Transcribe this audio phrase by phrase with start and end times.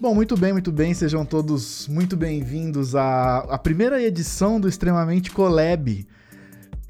[0.00, 0.94] Bom, muito bem, muito bem.
[0.94, 6.06] Sejam todos muito bem-vindos à, à primeira edição do Extremamente Collab.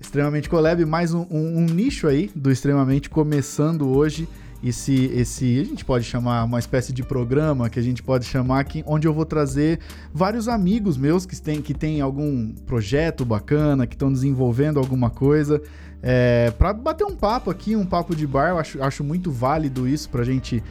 [0.00, 4.28] Extremamente Collab, mais um, um, um nicho aí do Extremamente começando hoje
[4.62, 8.60] esse, esse a gente pode chamar uma espécie de programa que a gente pode chamar
[8.60, 9.80] aqui, onde eu vou trazer
[10.12, 15.62] vários amigos meus que têm, que têm algum projeto bacana, que estão desenvolvendo alguma coisa,
[16.02, 18.50] é, para bater um papo aqui, um papo de bar.
[18.50, 20.62] Eu acho, acho muito válido isso para a gente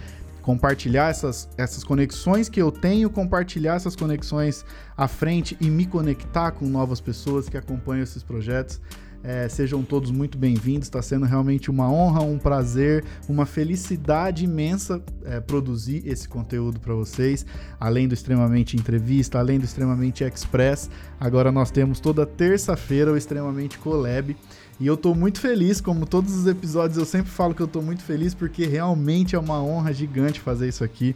[0.41, 6.51] compartilhar essas, essas conexões que eu tenho, compartilhar essas conexões à frente e me conectar
[6.51, 8.79] com novas pessoas que acompanham esses projetos.
[9.21, 10.87] É, sejam todos muito bem-vindos.
[10.87, 16.93] Está sendo realmente uma honra, um prazer, uma felicidade imensa é, produzir esse conteúdo para
[16.93, 17.45] vocês.
[17.79, 23.77] Além do extremamente entrevista, além do extremamente express, agora nós temos toda terça-feira o extremamente
[23.77, 24.35] collab.
[24.79, 27.81] E eu estou muito feliz, como todos os episódios eu sempre falo que eu estou
[27.81, 31.15] muito feliz porque realmente é uma honra gigante fazer isso aqui.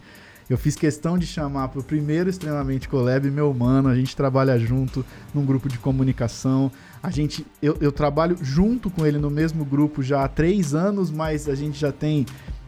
[0.50, 4.60] Eu fiz questão de chamar para o primeiro extremamente collab meu mano, a gente trabalha
[4.60, 6.70] junto num grupo de comunicação.
[7.02, 11.10] A gente, eu, eu trabalho junto com ele no mesmo grupo já há três anos,
[11.10, 12.26] mas a gente já tem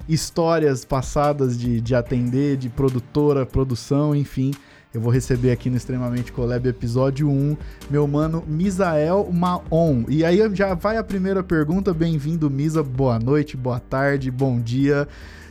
[0.08, 4.52] histórias passadas de, de atender, de produtora, produção, enfim.
[4.96, 7.58] Eu vou receber aqui no Extremamente Collab episódio 1,
[7.90, 10.06] meu mano Misael Maon.
[10.08, 11.94] E aí já vai a primeira pergunta.
[11.94, 12.82] Bem-vindo, Misa.
[12.82, 15.06] Boa noite, boa tarde, bom dia.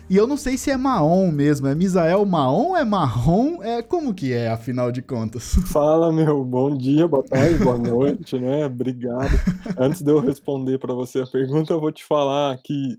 [0.08, 4.14] E eu não sei se é Maon mesmo, é Misael Maon, é Marrom, é como
[4.14, 5.56] que é, afinal de contas?
[5.70, 8.64] Fala, meu, bom dia, boa tarde, boa noite, né?
[8.64, 9.28] Obrigado.
[9.76, 12.96] Antes de eu responder para você a pergunta, eu vou te falar que,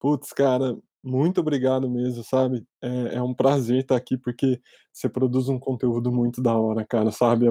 [0.00, 2.66] putz, cara, muito obrigado mesmo, sabe?
[2.82, 4.58] É, é, um prazer estar aqui, porque
[4.90, 7.48] você produz um conteúdo muito da hora, cara, sabe?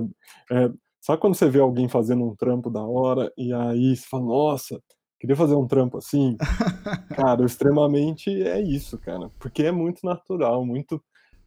[0.51, 4.25] É, sabe quando você vê alguém fazendo um trampo da hora e aí você fala,
[4.25, 4.81] nossa,
[5.19, 6.35] queria fazer um trampo assim.
[7.15, 11.01] cara, extremamente é isso, cara, porque é muito natural, muito.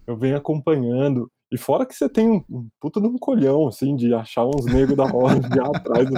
[0.07, 1.29] Eu venho acompanhando.
[1.51, 4.65] E fora que você tem um, um puto de um colhão, assim, de achar uns
[4.67, 6.09] negros da hora de atrás.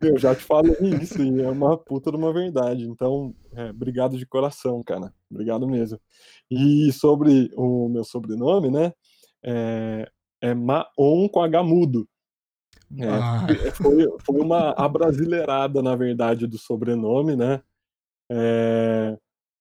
[0.00, 2.88] Eu já te falei isso, e é uma puta de uma verdade.
[2.88, 5.12] Então, é, obrigado de coração, cara.
[5.30, 6.00] Obrigado mesmo.
[6.50, 8.92] E sobre o meu sobrenome, né?
[9.42, 10.08] É,
[10.40, 12.08] é Maon com H mudo.
[12.96, 13.46] É, ah.
[13.74, 17.60] foi, foi uma abrasileirada, na verdade, do sobrenome, né?
[18.30, 19.16] É,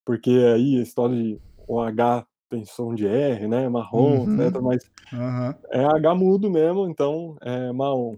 [0.06, 3.68] porque aí a história de o H tem som de R, né?
[3.68, 4.42] Marrom, uhum.
[4.42, 4.62] etc.
[4.62, 5.54] Mas uhum.
[5.72, 8.16] é H mudo mesmo, então é Maon.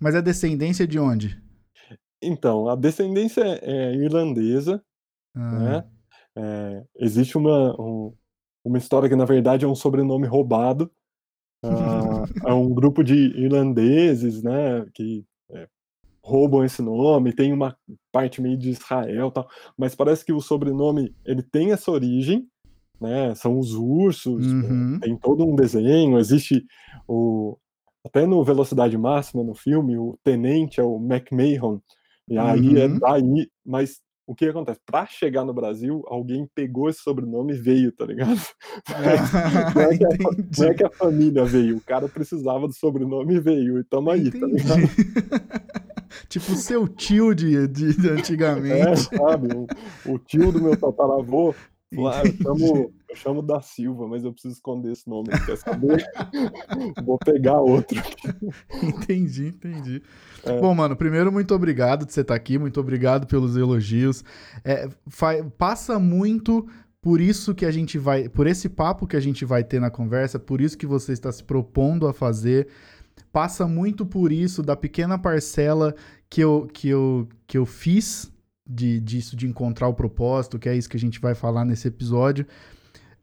[0.00, 1.45] Mas é descendência de onde?
[2.22, 4.82] Então, a descendência é irlandesa,
[5.34, 5.84] né?
[6.36, 8.12] É, existe uma, um,
[8.64, 10.90] uma história que, na verdade, é um sobrenome roubado.
[12.44, 15.68] É um grupo de irlandeses, né, que é,
[16.22, 17.76] roubam esse nome, tem uma
[18.12, 22.46] parte meio de Israel tal, mas parece que o sobrenome ele tem essa origem,
[23.00, 24.98] né, são os ursos, uhum.
[25.00, 26.66] tem todo um desenho, existe
[27.06, 27.56] o
[28.04, 31.80] até no Velocidade Máxima no filme, o tenente é o McMahon,
[32.28, 32.96] e aí é uhum.
[32.96, 34.80] é daí, mas o que acontece?
[34.84, 38.40] Para chegar no Brasil, alguém pegou esse sobrenome e veio, tá ligado?
[39.74, 40.08] não, é que a,
[40.58, 44.10] não é que a família veio, o cara precisava do sobrenome e veio, e tamo
[44.10, 44.66] aí, tá Entendi.
[44.66, 45.56] tá ligado?
[46.28, 48.88] tipo o seu tio de, de, de antigamente.
[48.88, 49.48] É, sabe?
[49.54, 51.54] O, o, tio do meu tataravô,
[51.94, 56.04] lá, eu chamo, eu chamo da Silva, mas eu preciso esconder esse nome, quer saber?
[57.04, 58.00] Vou pegar outro.
[58.82, 60.02] entendi, entendi.
[60.44, 60.60] É.
[60.60, 64.24] Bom, mano, primeiro, muito obrigado de você estar aqui, muito obrigado pelos elogios.
[64.64, 64.88] É,
[65.56, 66.66] passa muito
[67.00, 69.90] por isso que a gente vai, por esse papo que a gente vai ter na
[69.90, 72.66] conversa, por isso que você está se propondo a fazer,
[73.32, 75.94] passa muito por isso da pequena parcela
[76.28, 78.32] que eu, que eu, que eu fiz
[78.68, 81.86] de, disso de encontrar o propósito, que é isso que a gente vai falar nesse
[81.86, 82.44] episódio.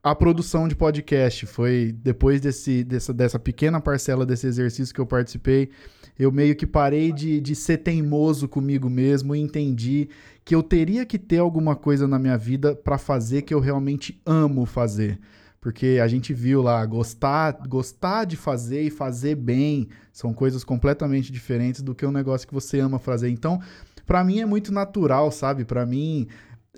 [0.03, 5.05] A produção de podcast foi depois desse, dessa, dessa pequena parcela desse exercício que eu
[5.05, 5.69] participei
[6.17, 10.09] eu meio que parei de, de ser teimoso comigo mesmo e entendi
[10.45, 14.21] que eu teria que ter alguma coisa na minha vida para fazer que eu realmente
[14.25, 15.19] amo fazer.
[15.59, 21.31] Porque a gente viu lá, gostar, gostar de fazer e fazer bem são coisas completamente
[21.31, 23.29] diferentes do que um negócio que você ama fazer.
[23.29, 23.61] Então,
[24.05, 25.63] para mim é muito natural, sabe?
[25.63, 26.27] Para mim,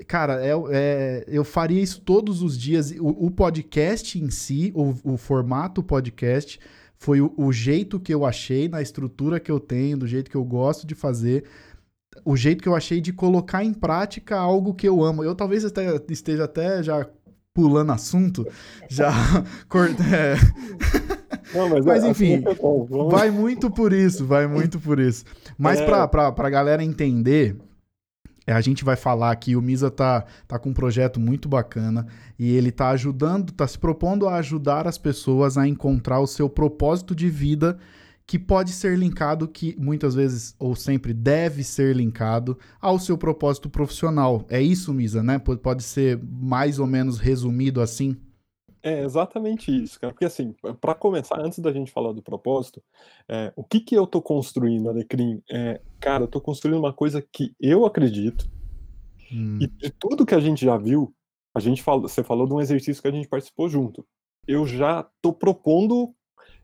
[0.04, 2.92] cara, é, é, eu faria isso todos os dias.
[2.92, 6.60] O, o podcast em si, o, o formato podcast,
[6.98, 10.38] foi o, o jeito que eu achei, na estrutura que eu tenho, do jeito que
[10.38, 11.46] eu gosto de fazer,
[12.24, 15.24] o jeito que eu achei de colocar em prática algo que eu amo.
[15.24, 17.08] Eu talvez até, esteja até já
[17.54, 18.46] pulando assunto,
[18.90, 19.12] já
[20.12, 20.36] é.
[21.58, 25.24] Não, mas, mas, é, enfim, é vai muito por isso, vai muito por isso.
[25.58, 25.86] Mas é...
[25.86, 27.56] pra, pra, pra galera entender,
[28.54, 32.06] a gente vai falar aqui, o Misa tá, tá com um projeto muito bacana
[32.38, 36.50] e ele tá ajudando, tá se propondo a ajudar as pessoas a encontrar o seu
[36.50, 37.78] propósito de vida
[38.28, 43.70] que pode ser linkado, que muitas vezes ou sempre deve ser linkado ao seu propósito
[43.70, 44.46] profissional.
[44.50, 45.38] É isso, Misa, né?
[45.38, 48.18] Pode ser mais ou menos resumido assim?
[48.86, 50.14] É exatamente isso, cara.
[50.14, 52.84] Porque assim, para começar, antes da gente falar do propósito,
[53.28, 55.42] é, o que que eu tô construindo, Alecrim?
[55.50, 58.48] É, cara, eu tô construindo uma coisa que eu acredito,
[59.34, 59.58] hum.
[59.60, 61.12] e de tudo que a gente já viu,
[61.56, 64.06] a gente falou, você falou de um exercício que a gente participou junto.
[64.48, 66.14] Eu já tô propondo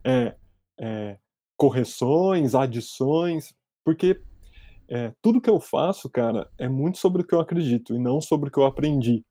[0.05, 0.35] é,
[0.79, 1.17] é,
[1.57, 3.51] correções, adições,
[3.83, 4.21] porque
[4.87, 8.21] é, tudo que eu faço, cara, é muito sobre o que eu acredito e não
[8.21, 9.25] sobre o que eu aprendi.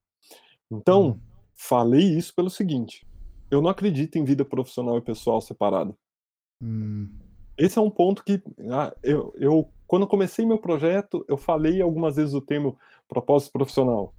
[0.68, 1.29] Então, hum
[1.62, 3.06] Falei isso pelo seguinte:
[3.50, 5.94] eu não acredito em vida profissional e pessoal separada.
[6.62, 7.10] Hum.
[7.58, 12.16] Esse é um ponto que ah, eu, eu, quando comecei meu projeto, eu falei algumas
[12.16, 14.14] vezes o termo propósito profissional.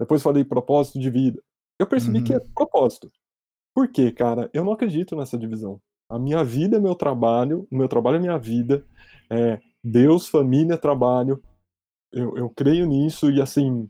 [0.00, 1.40] Depois falei propósito de vida.
[1.78, 2.24] Eu percebi uhum.
[2.24, 2.48] que é uhum.
[2.52, 3.10] propósito.
[3.72, 4.50] Por quê, cara?
[4.52, 5.80] Eu não acredito nessa divisão.
[6.08, 8.84] A minha vida é meu trabalho, o meu trabalho é minha vida.
[9.30, 11.40] É Deus, família, trabalho.
[12.10, 13.86] Eu, eu creio nisso e assim,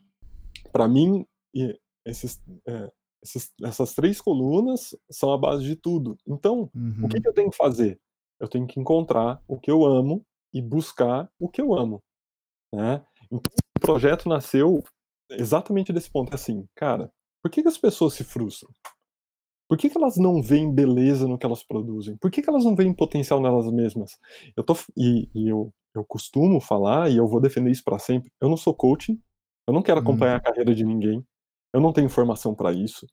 [0.70, 1.26] para mim,
[2.04, 2.90] esses, é,
[3.22, 6.16] esses, essas três colunas são a base de tudo.
[6.26, 7.04] Então, uhum.
[7.04, 7.22] o que, uhum.
[7.22, 8.00] que eu tenho que fazer?
[8.38, 12.02] Eu tenho que encontrar o que eu amo e buscar o que eu amo.
[12.72, 13.04] Né?
[13.30, 14.82] Então, o projeto nasceu
[15.30, 16.32] exatamente desse ponto.
[16.32, 17.12] É assim, cara,
[17.42, 18.70] por que, que as pessoas se frustram?
[19.68, 22.16] Por que, que elas não veem beleza no que elas produzem?
[22.16, 24.18] Por que, que elas não veem potencial nelas mesmas?
[24.56, 28.32] Eu tô, e, e eu, eu costumo falar, e eu vou defender isso para sempre,
[28.40, 29.20] eu não sou coaching,
[29.68, 30.38] eu não quero acompanhar uhum.
[30.38, 31.24] a carreira de ninguém,
[31.72, 33.06] eu não tenho informação para isso.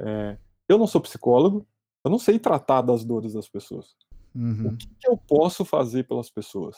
[0.00, 0.38] É,
[0.68, 1.66] eu não sou psicólogo,
[2.04, 3.94] eu não sei tratar das dores das pessoas.
[4.34, 4.68] Uhum.
[4.68, 6.76] O que, que, eu posso fazer pelas pessoas?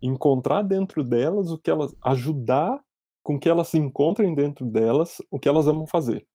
[0.00, 1.94] Encontrar dentro delas o que elas.
[2.02, 2.82] ajudar
[3.22, 6.26] com que elas se encontrem dentro delas o que elas amam fazer.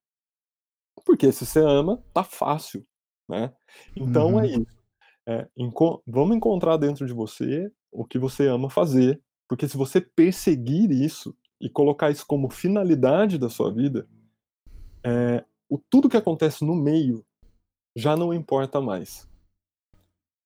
[1.05, 2.85] Porque se você ama, tá fácil.
[3.27, 3.53] Né?
[3.95, 4.39] Então é uhum.
[4.41, 4.83] é isso.
[5.25, 9.21] É, enco vamos encontrar dentro de você o que você ama fazer.
[9.47, 14.05] Porque se você perseguir isso, e colocar isso como finalidade da sua vida,
[15.01, 17.25] é, o, tudo que acontece no meio
[17.95, 19.25] já não importa mais.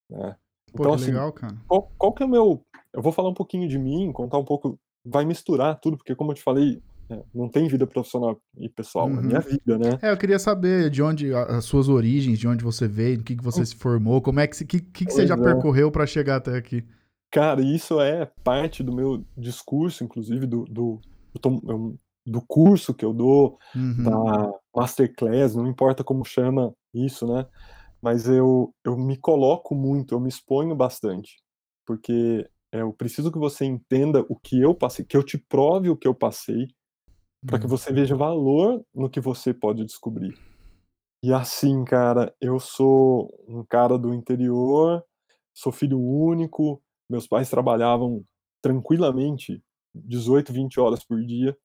[0.08, 0.36] Né?
[0.72, 1.58] Pô, então, assim, legal, cara.
[1.68, 2.64] Qual, qual que é o meu.
[2.94, 4.80] Eu vou falar um pouquinho de mim, contar um pouco.
[5.04, 9.08] Vai misturar tudo, porque, como eu te falei, é, não tem vida profissional e pessoal,
[9.08, 9.18] uhum.
[9.18, 9.98] é minha vida, né?
[10.04, 13.36] É, eu queria saber de onde as suas origens, de onde você veio, do que,
[13.36, 13.66] que você hum.
[13.66, 15.42] se formou, como é que, que, que, que você já é.
[15.42, 16.86] percorreu para chegar até aqui.
[17.32, 21.02] Cara, isso é parte do meu discurso, inclusive, do, do,
[22.26, 24.04] do curso que eu dou, uhum.
[24.04, 27.46] da masterclass, não importa como chama isso, né?
[28.02, 31.38] Mas eu, eu me coloco muito, eu me exponho bastante,
[31.86, 35.98] porque eu preciso que você entenda o que eu passei, que eu te prove o
[35.98, 36.68] que eu passei,
[37.46, 37.70] para que uhum.
[37.70, 40.38] você veja valor no que você pode descobrir.
[41.24, 45.04] E assim, cara, eu sou um cara do interior,
[45.54, 48.24] sou filho único, meus pais trabalhavam
[48.62, 49.62] tranquilamente
[49.94, 51.58] 18, 20 horas por dia,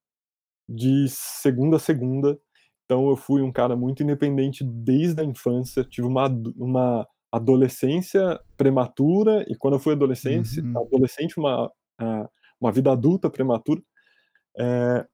[0.69, 2.39] de segunda a segunda.
[2.85, 9.45] Então eu fui um cara muito independente desde a infância, tive uma, uma adolescência prematura,
[9.49, 10.79] e quando eu fui adolescente, uhum.
[10.79, 11.71] adolescente uma,
[12.61, 13.83] uma vida adulta prematura.
[14.59, 15.07] É,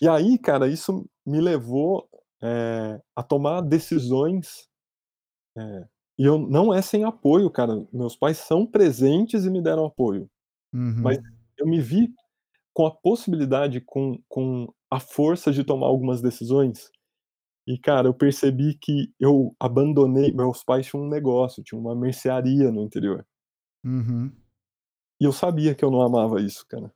[0.00, 2.08] e aí, cara, isso me levou
[2.42, 4.68] é, a tomar decisões
[5.56, 5.88] é,
[6.18, 7.86] e eu não é sem apoio, cara.
[7.92, 10.28] Meus pais são presentes e me deram apoio.
[10.72, 11.02] Uhum.
[11.02, 11.20] Mas
[11.56, 12.12] eu me vi
[12.74, 16.90] com a possibilidade, com, com a força de tomar algumas decisões.
[17.66, 20.32] E, cara, eu percebi que eu abandonei.
[20.32, 23.24] Meus pais tinham um negócio, tinham uma mercearia no interior.
[23.84, 24.32] Uhum.
[25.20, 26.92] E eu sabia que eu não amava isso, cara.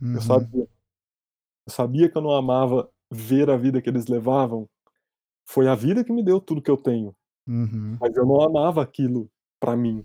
[0.00, 0.14] Uhum.
[0.14, 0.68] Eu sabia.
[1.66, 4.68] Eu sabia que eu não amava ver a vida que eles levavam.
[5.46, 7.14] Foi a vida que me deu tudo que eu tenho.
[7.46, 7.96] Uhum.
[8.00, 10.04] Mas eu não amava aquilo para mim,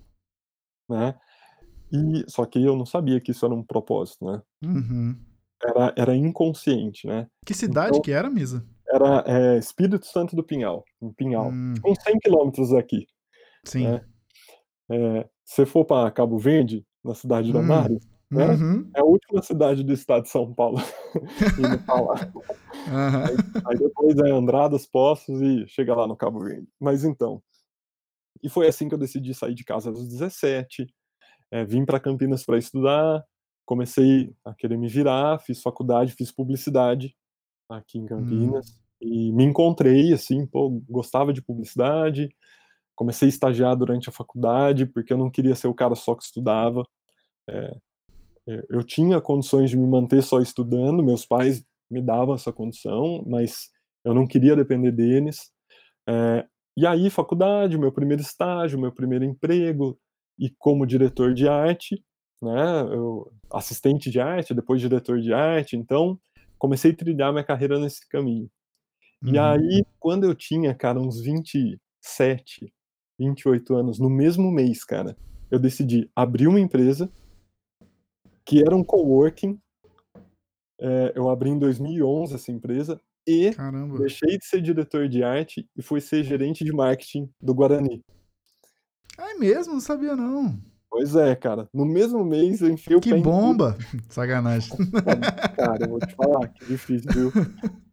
[0.88, 1.14] né.
[1.92, 4.42] E só que eu não sabia que isso era um propósito, né.
[4.64, 5.16] Uhum.
[5.62, 7.26] Era era inconsciente, né.
[7.44, 8.66] Que cidade então, que era, Misa?
[8.88, 11.74] Era, é, Espírito Santo do Pinhal, em Pinhal, hum.
[11.84, 13.06] uns 100 quilômetros daqui.
[13.64, 13.86] Sim.
[13.86, 14.04] Né.
[14.90, 17.66] Eh, se for para Cabo Verde, na cidade da hum.
[17.66, 18.90] Mares, né, uhum.
[18.94, 20.78] é a última cidade do estado de São Paulo,
[21.58, 22.14] indo pra lá.
[22.86, 23.24] Uhum.
[23.24, 26.68] Aí, aí, depois é Andradas, Poços e chega lá no Cabo Verde.
[26.78, 27.42] Mas então,
[28.42, 30.86] e foi assim que eu decidi sair de casa aos 17,
[31.50, 33.24] é, vim para Campinas para estudar,
[33.66, 37.14] comecei a querer me virar, fiz faculdade, fiz publicidade
[37.68, 38.74] aqui em Campinas uhum.
[39.00, 42.34] e me encontrei assim, pô, gostava de publicidade,
[42.94, 46.24] comecei a estagiar durante a faculdade porque eu não queria ser o cara só que
[46.24, 46.84] estudava.
[47.48, 47.76] É,
[48.68, 53.68] eu tinha condições de me manter só estudando, meus pais me davam essa condição, mas
[54.04, 55.50] eu não queria depender deles.
[56.08, 59.98] Eh, e aí faculdade, meu primeiro estágio, meu primeiro emprego,
[60.38, 62.02] e como diretor de arte,
[62.42, 66.18] né, eu assistente de arte, depois diretor de arte, então
[66.58, 68.50] comecei a trilhar minha carreira nesse caminho.
[69.22, 69.44] E Uhum.
[69.44, 72.72] aí, quando eu tinha, cara, uns 27,
[73.18, 75.16] 28 anos, no mesmo mês, cara,
[75.50, 77.10] eu decidi abrir uma empresa
[78.50, 79.56] que era um coworking.
[80.80, 83.96] Eh, eu abri em 2011 essa empresa e Caramba.
[83.98, 88.02] deixei de ser diretor de arte e fui ser gerente de marketing do Guarani.
[89.16, 89.74] Ah, é mesmo?
[89.74, 90.58] Não sabia não.
[90.90, 93.78] Pois é, cara, no mesmo mês eu enfiei o Que pé em bomba!
[94.10, 94.76] Sacanagem.
[95.54, 97.32] Cara, eu vou te falar, que difícil, viu.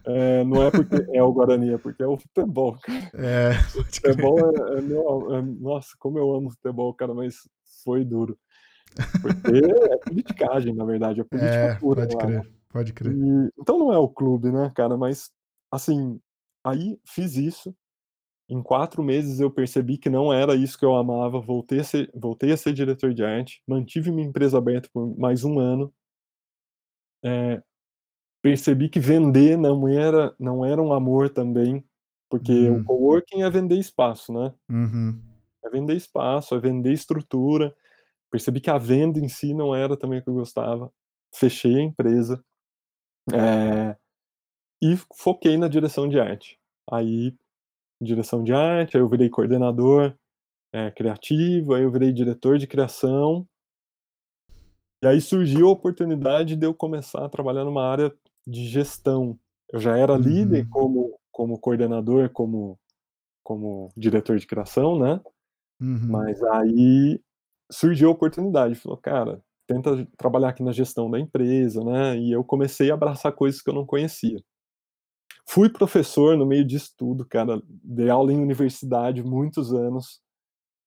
[0.08, 3.12] Eh, não é porque é o Guarani, é porque é o futebol, cara.
[3.14, 3.54] É.
[3.54, 7.48] Futebol é é meu é nossa, como eu amo futebol, cara, mas
[7.84, 8.36] foi duro.
[9.22, 12.42] Porque é politicagem, na verdade, é política É, pura pode lá, né.
[12.42, 13.14] crer, pode crer.
[13.14, 15.32] E então não é o clube, né, cara, mas,
[15.72, 16.20] assim,
[16.66, 17.76] aí fiz isso,
[18.50, 22.12] em 4 meses eu percebi que não era isso que eu amava, voltei a ser
[22.16, 25.94] voltei a ser diretor de arte, mantive minha empresa aberta por mais 1 ano.
[27.24, 27.62] Eh,
[28.42, 31.86] percebi que vender não era não era um amor também,
[32.30, 32.84] porque o Hum.
[32.86, 34.54] coworking é vender espaço, né.
[34.70, 35.22] Uhum.
[35.64, 37.76] É vender espaço, é vender estrutura.
[38.32, 40.92] Percebi que a venda em si não era também o que eu gostava,
[41.36, 42.44] fechei a empresa,
[43.34, 43.96] eh,
[44.84, 46.60] e foquei na direção de arte.
[46.92, 47.36] Aí,
[48.02, 50.16] direção de arte, aí eu virei coordenador,
[50.74, 53.48] eh, criativo, aí eu virei diretor de criação.
[55.04, 58.12] E aí surgiu a oportunidade de eu começar a trabalhar numa área
[58.48, 59.40] de gestão.
[59.72, 60.70] Eu já era líder Uhum.
[60.70, 62.80] como como coordenador, como
[63.44, 65.22] como diretor de criação, né,
[65.80, 66.12] Uhum.
[66.12, 67.22] mas aí
[67.72, 72.44] surgiu a oportunidade, falou: "Cara, tenta trabalhar aqui na gestão da empresa", né, e eu
[72.44, 74.40] comecei a abraçar coisas que eu não conhecia.
[75.50, 80.22] Fui professor no meio disso tudo, cara, dei aula em universidade muitos anos.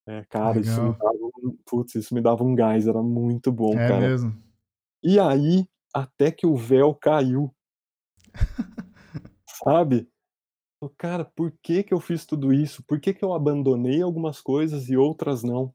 [0.06, 3.80] Eh, cara, isso me dava um putz, isso me dava um gás, era muito bom,
[3.82, 4.10] É cara.
[4.10, 4.34] mesmo?
[5.02, 7.54] E aí, até que o véu caiu.
[9.48, 10.08] Sabe?
[10.98, 12.84] "Cara, por que que eu fiz tudo isso?
[12.86, 15.74] Por que que eu abandonei algumas coisas e outras não?".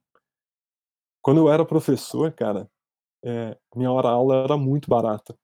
[1.25, 2.69] Quando eu era professor, cara,
[3.25, 5.37] eh, minha hora aula era muito barata.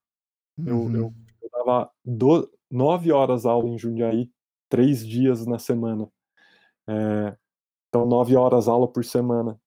[0.66, 1.16] Eu eu Uhum.
[1.42, 4.32] eu dava do 9 horas aula em Jundiaí,
[4.70, 6.10] 3 dias na semana.
[6.90, 7.38] Eh,
[7.90, 9.60] então 9 horas aula por semana.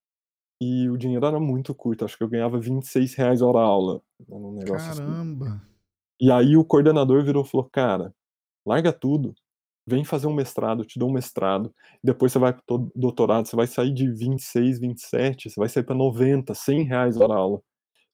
[0.60, 4.92] E o dinheiro era muito curto, acho que eu ganhava R$26 hora aula, um negócio
[4.92, 5.16] assim.
[5.16, 5.48] Caramba.
[6.20, 8.14] E aí o coordenador virou e falou: "Cara,
[8.66, 9.34] larga tudo,
[9.86, 13.46] vem fazer um mestrado, te dou um mestrado, depois você vai para o to doutorado,
[13.46, 17.60] você vai sair de 26, 27, você vai sair pra 90, R$100 hora aula.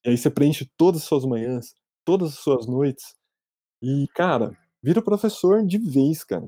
[0.05, 1.73] E aí você preenche todas as suas manhãs,
[2.05, 3.13] todas as suas noites,
[3.81, 6.47] e cara, vira professor de vez, cara".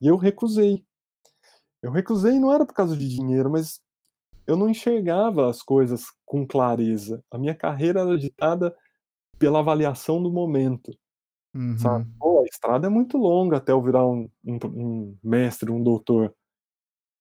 [0.00, 0.84] E eu recusei.
[1.82, 3.80] Eu recusei não era por causa de dinheiro, mas
[4.46, 7.22] eu não enxergava as coisas com clareza.
[7.30, 8.76] A minha carreira era ditada
[9.38, 10.96] pela avaliação do momento,
[11.76, 12.04] sabe.
[12.04, 12.16] Uhum.
[12.18, 16.34] "Pô, a estrada é muito longa até eu virar um um um mestre, um doutor.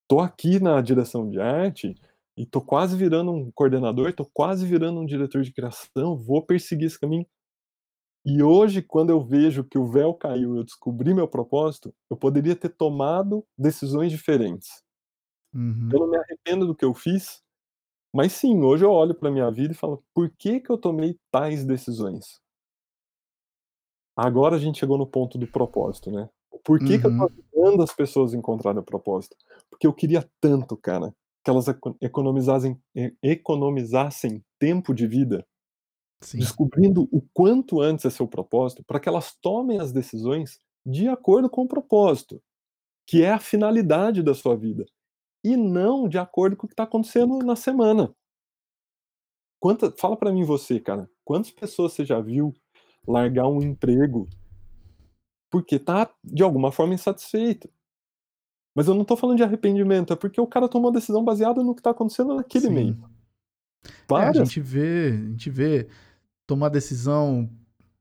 [0.08, 1.98] Tô aqui na direção de arte
[2.38, 6.88] e tô quase virando um coordenador, tô quase virando um diretor de criação, vou perseguir
[6.88, 7.26] esse caminho".
[8.26, 12.18] E hoje, quando eu vejo que o véu caiu e eu descobri meu propósito, eu
[12.18, 14.84] poderia ter tomado decisões diferentes.
[15.92, 16.02] Eu Uhum.
[16.02, 17.42] não me arrependo do que eu fiz,
[18.14, 21.20] mas sim, hoje eu olho pra minha vida e falo: "Por que que eu tomei
[21.32, 22.42] tais decisões?".
[24.18, 26.30] Agora a gente chegou no ponto do propósito, né.
[26.64, 27.28] Por que que eu tô Uhum.
[27.28, 29.36] ajudando as pessoas a encontrarem o propósito?
[29.70, 32.80] Porque eu queria tanto, cara, que elas eco economizassem
[33.22, 35.46] economizassem tempo de vida,
[36.22, 36.56] Sim.
[36.72, 41.50] descobrindo o quanto antes é seu propósito, pra que elas tomem as decisões de acordo
[41.50, 42.42] com o propósito,
[43.08, 44.86] que é a finalidade da sua vida,
[45.44, 48.16] e não de acordo com o que tá acontecendo na semana.
[49.60, 52.54] Quanta fala pra mim você, cara, quantas pessoas você já viu
[53.08, 54.28] largar um emprego
[55.50, 57.70] porque tá, de alguma forma, insatisfeito?
[58.76, 61.64] Mas eu não tô falando de arrependimento, é porque o cara tomou a decisão baseada
[61.64, 62.68] no que tá acontecendo naquele.
[62.68, 63.02] Sim.
[63.86, 65.88] É, a Várias gente vê a gente vê
[66.46, 67.50] tomar decisão,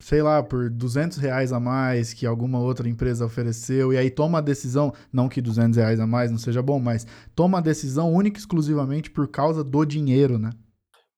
[0.00, 4.40] sei lá, por R$200 a mais que alguma outra empresa ofereceu, e aí toma a
[4.40, 7.06] decisão não que R$200 a mais não seja bom, mas
[7.36, 10.50] toma a decisão única e exclusivamente por causa do dinheiro, né.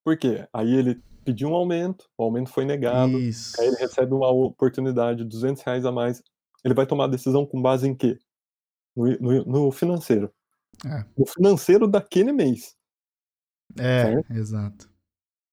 [0.05, 0.47] Por quê?
[0.53, 3.27] Aí ele pediu um aumento, o aumento foi negado,
[3.59, 3.79] aí ele Isso.
[3.79, 6.23] recebe uma oportunidade de R$200 a mais,
[6.65, 8.19] ele vai tomar a decisão com base em quê?
[8.97, 10.33] No no no financeiro.
[10.85, 11.07] É.
[11.19, 12.75] No financeiro daquele mês.
[13.79, 14.27] É, Certo?
[14.31, 14.89] exato.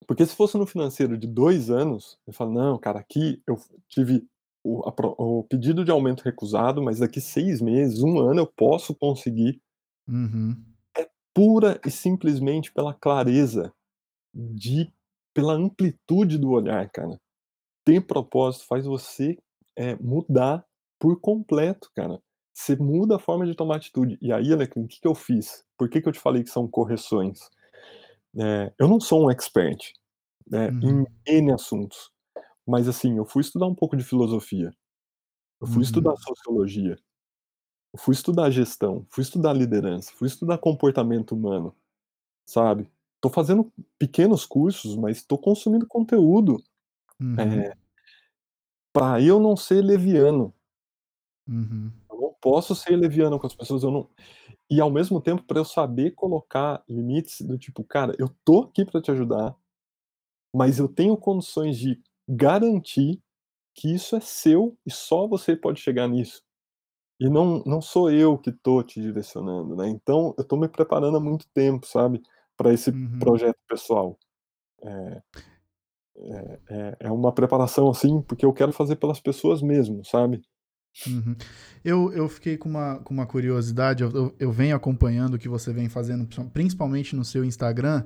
[0.07, 4.25] Porque se fosse no financeiro de 2 anos, eu falo: "Não, cara, aqui eu tive
[4.63, 8.95] o a o pedido de aumento recusado, mas daqui 6 meses, 1 ano eu posso
[8.95, 9.61] conseguir".
[10.07, 10.65] Uhum.
[10.95, 13.73] É pura e simplesmente pela clareza
[14.33, 14.93] de
[15.33, 17.19] pela amplitude do olhar, cara.
[17.85, 19.37] Ter propósito faz você,
[19.77, 20.65] eh, mudar
[20.99, 22.19] por completo, cara.
[22.55, 24.17] Você muda a forma de tomar atitude.
[24.21, 25.63] E aí, Alecrim, o que que eu fiz?
[25.77, 27.39] Por que que eu te falei que são correções?
[28.39, 29.79] Eh, eu não sou um expert,
[30.47, 31.23] né, em Uhum.
[31.27, 32.11] N assuntos,
[32.67, 34.71] mas, assim, eu fui estudar um pouco de filosofia,
[35.61, 36.17] eu fui estudar Uhum.
[36.17, 36.97] sociologia,
[37.93, 41.75] eu fui estudar gestão, fui estudar liderança, fui estudar comportamento humano,
[42.47, 42.89] sabe.
[43.23, 46.61] Tô fazendo pequenos cursos, mas tô consumindo conteúdo,
[47.19, 47.65] Uhum.
[47.67, 47.75] eh
[48.95, 50.53] pra eu não ser leviano.
[51.47, 51.93] Uhum.
[52.11, 54.09] Eu não posso ser leviano com as pessoas, eu não
[54.69, 58.85] e ao mesmo tempo pra eu saber colocar limites do tipo: "Cara, eu tô aqui
[58.85, 59.55] pra te ajudar,
[60.55, 63.21] mas eu tenho condições de garantir
[63.75, 66.43] que isso é seu e só você pode chegar nisso.
[67.19, 69.89] E não não sou eu que tô te direcionando, né".
[69.89, 72.21] Então eu tô me preparando há muito tempo, sabe,
[72.57, 73.19] pra esse Uhum.
[73.19, 74.17] projeto pessoal.
[74.83, 75.21] Eh
[76.17, 80.41] eh eh, é uma preparação, assim, porque eu quero fazer pelas pessoas mesmo, sabe.
[81.05, 81.35] Uhum.
[81.83, 85.49] Eu eu fiquei com uma com uma curiosidade, eu eu eu venho acompanhando o que
[85.49, 88.05] você vem fazendo, princi principalmente no seu Instagram,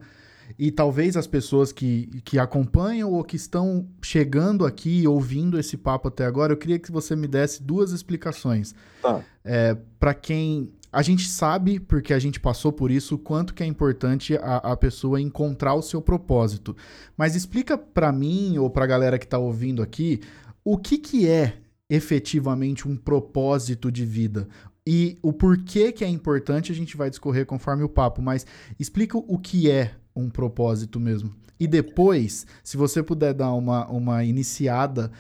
[0.58, 6.08] e talvez as pessoas que que acompanham ou que estão chegando aqui ouvindo esse papo
[6.08, 8.74] até agora, eu queria que você me desse 2 explicações.
[9.02, 9.28] Tá.
[9.46, 13.68] Eh, pra quem a gente sabe, porque a gente passou por isso, quanto que é
[13.68, 16.76] importante a a pessoa encontrar o seu propósito.
[17.16, 20.22] Mas explica pra mim ou pra galera que tá ouvindo aqui,
[20.66, 24.48] o que que é efetivamente um propósito de vida?
[24.88, 28.44] E o porquê que é importante a gente vai discorrer conforme o papo, mas
[28.80, 31.32] explica o que é um propósito mesmo.
[31.60, 35.12] E depois, se você puder dar uma uma iniciada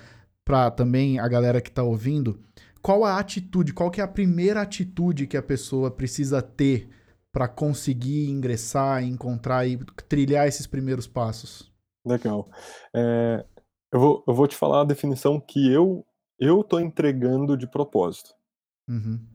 [0.43, 2.39] pra também a galera que tá ouvindo,
[2.87, 6.89] qual a atitude, qual que é a primeira atitude que a pessoa precisa ter
[7.33, 11.69] pra conseguir ingressar, encontrar e trilhar esses primeiros passos?
[12.05, 12.49] Legal.
[12.95, 13.45] Eh,
[13.91, 16.05] eu vou eu vou te falar a definição que eu
[16.39, 18.33] eu tô entregando de propósito.
[18.87, 19.27] Uhum.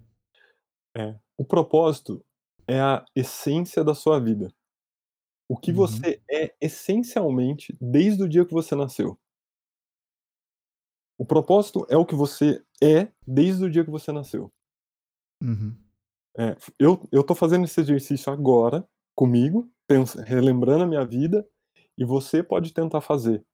[0.97, 1.15] É.
[1.39, 2.25] O propósito
[2.69, 4.53] é a essência da sua vida.
[5.49, 5.77] O que Uhum.
[5.77, 9.19] você é essencialmente desde o dia que você nasceu.
[11.19, 14.53] O propósito é o que você é desde o dia que você nasceu.
[15.41, 15.83] Uhum.
[16.39, 21.47] É, eu eu tô fazendo esse exercício agora, comigo, pensa relembrando a minha vida,
[21.99, 23.45] e você pode tentar fazer.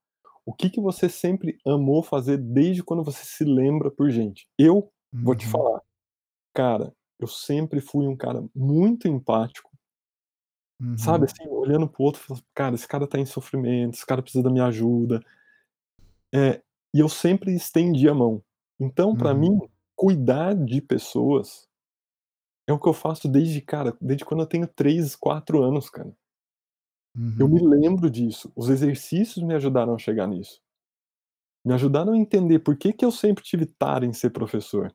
[0.46, 4.48] O que que você sempre amou fazer desde quando você se lembra por gente?
[4.58, 4.90] Eu
[5.22, 5.48] vou te Uhum.
[5.48, 5.80] falar,
[6.54, 9.70] cara, eu sempre fui um cara muito empático.
[10.96, 11.30] Sabe, Uhum.
[11.30, 14.42] assim, olhando para o outro falando: "Cara, esse cara tá em sofrimento, esse cara precisa
[14.44, 15.22] da minha ajuda".
[16.34, 16.60] É,
[16.94, 18.42] e eu sempre estendi a mão.
[18.80, 19.34] Então pra Uhum.
[19.34, 19.58] mim,
[19.96, 21.66] cuidar de pessoas
[22.68, 26.12] é o que eu faço desde, cara, desde quando eu tenho 3, 4 anos, cara.
[27.38, 27.64] Eu me Uhum.
[27.64, 30.60] lembro disso, os exercícios me ajudaram a chegar nisso.
[31.64, 34.92] Me ajudaram a entender por que que eu sempre tive tara em ser professor.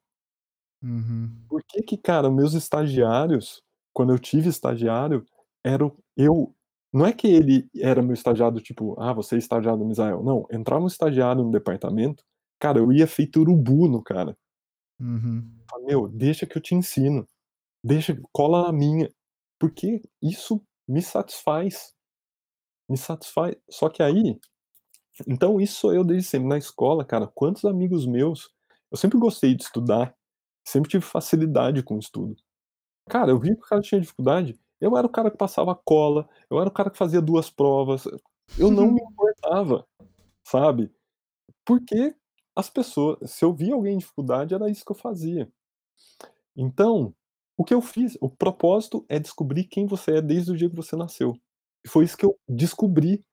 [0.82, 1.50] Uhum.
[1.50, 3.62] Por que que, cara, meus estagiários,
[3.94, 5.24] quando eu tive estagiário,
[5.64, 5.84] era
[6.18, 6.54] eu
[6.94, 10.46] não é que ele era meu estagiário, tipo: "Ah, você é estagiário do Misael", não,
[10.52, 12.24] entrava um estagiário no departamento,
[12.60, 14.38] cara, eu ia feito urubu no cara.
[15.00, 15.50] Uhum.
[15.86, 17.28] "Meu, deixa que eu te ensino,
[17.84, 19.10] deixa, cola na minha",
[19.60, 21.94] porque isso me satisfaz.
[22.90, 23.56] Me satisfaz.
[23.70, 24.40] Só que aí
[25.28, 26.48] então isso sou eu desde sempre.
[26.50, 28.50] Na escola, cara, quantos amigos meus
[28.92, 30.16] eu sempre gostei de estudar,
[30.68, 32.36] sempre tive facilidade com o estudo.
[33.10, 36.30] Cara, eu via que o cara tinha dificuldade, eu era o cara que passava cola,
[36.50, 38.06] eu era o cara que fazia 2 provas,
[38.58, 39.86] eu não me importava,
[40.46, 40.92] sabe.
[41.66, 42.16] Porque
[42.56, 45.52] as pessoas se eu via alguém em dificuldade, era isso que eu fazia.
[46.56, 47.14] Então,
[47.58, 50.76] o que eu fiz o propósito é descobrir quem você é desde o dia que
[50.76, 51.34] você nasceu.
[51.86, 53.24] E foi isso que eu descobri.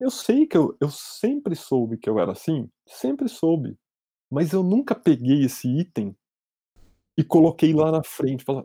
[0.00, 3.78] Eu sei que eu eu sempre soube que eu era assim, sempre soube,
[4.30, 6.16] mas eu nunca peguei esse item
[7.16, 8.64] e coloquei lá na frente, falar: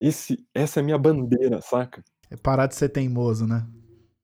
[0.00, 2.02] "Esse essa é a minha bandeira", saca.
[2.30, 3.66] É parar de ser teimoso, né.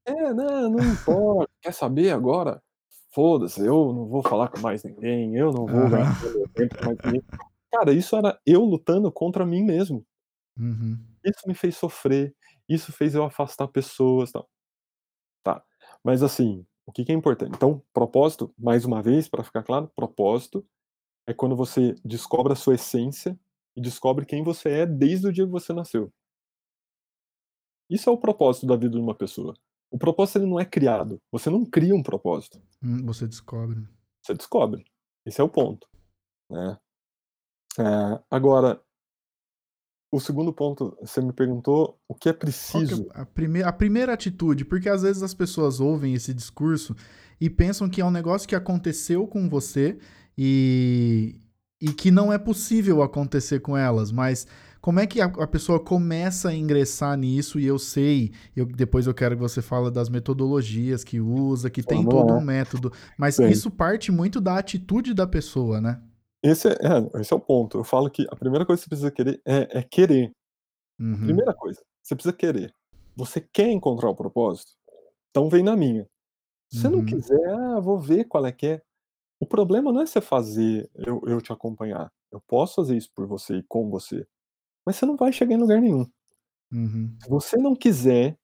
[0.04, 2.60] É, né, não importa, quer saber agora?
[3.14, 6.38] Foda-se, eu não vou falar com mais ninguém, eu não vou gastar Aham.
[6.38, 7.22] meu tempo com mais ninguém.
[7.70, 10.04] Cara, isso era eu lutando contra mim mesmo.
[10.58, 10.98] Uhum.
[11.24, 12.34] Isso me fez sofrer,
[12.68, 14.48] isso fez eu afastar pessoas, tal.
[15.42, 15.62] Tá,
[16.02, 17.52] mas assim, o que que é importante?
[17.54, 20.66] Então, propósito, mais uma vez pra ficar claro, propósito
[21.26, 23.38] é quando você descobre a sua essência
[23.76, 26.12] e descobre quem você é desde o dia que você nasceu.
[27.90, 29.54] Isso é o propósito da vida de uma pessoa.
[29.92, 31.20] O propósito ele não é criado.
[31.30, 32.58] Você não cria um propósito.
[32.82, 33.86] Hum, você descobre.
[34.24, 34.84] Você descobre.
[35.26, 35.86] Esse é o ponto,
[36.50, 36.78] né?
[37.78, 38.82] É, agora,
[40.10, 43.06] o segundo ponto, você me perguntou o que é Qual que preciso.
[43.14, 44.64] é a, primeira, a primeira atitude?
[44.64, 46.96] Porque às vezes as pessoas ouvem esse discurso
[47.38, 49.98] e pensam que é um negócio que aconteceu com você
[50.36, 51.38] e,
[51.80, 54.46] e que não é possível acontecer com elas, mas
[54.82, 57.58] como é que a, a pessoa começa a ingressar nisso?
[57.58, 61.82] E eu sei, eu, depois eu quero que você fale das metodologias que usa, que
[61.82, 62.38] tem Vamos todo lá.
[62.38, 63.48] um método, mas Sim.
[63.48, 66.02] isso parte muito da atitude da pessoa, né?
[66.42, 67.78] Esse é, é, esse é o ponto.
[67.78, 70.32] Eu falo que a primeira coisa que você precisa querer é, é querer.
[71.00, 72.74] Uhum, Primeira coisa, você precisa querer.
[73.16, 74.72] Você quer encontrar o propósito?
[75.30, 76.04] Então vem na minha.
[76.72, 77.06] Se você não Uhum.
[77.06, 78.82] quiser, ah, vou ver qual é que é.
[79.40, 82.10] O problema não é você fazer eu, eu te acompanhar.
[82.32, 84.26] Eu posso fazer isso por você e com você.
[84.86, 86.06] Mas você não vai chegar em lugar nenhum.
[86.72, 88.38] uhum, Se você não quiser,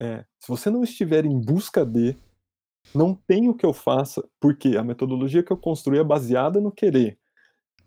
[0.00, 2.16] é, se você não estiver em busca de,
[2.94, 6.72] não tem o que eu faça, porque a metodologia que eu construí é baseada no
[6.72, 7.18] querer.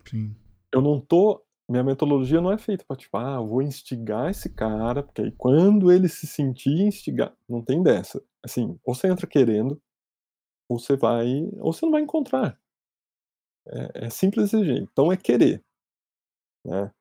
[0.04, 0.36] sim.
[0.72, 1.42] Eu não tô.
[1.68, 5.32] Minha metodologia não é feita para tipo, ah, eu vou instigar esse cara, porque aí
[5.32, 8.22] quando ele se sentir instigado, não tem dessa.
[8.44, 9.80] Assim, ou você entra querendo,
[10.68, 11.26] ou você vai,
[11.60, 12.58] ou você não vai encontrar.
[13.66, 14.88] É, é simples desse jeito.
[14.92, 15.64] Então é querer,
[16.64, 16.92] né?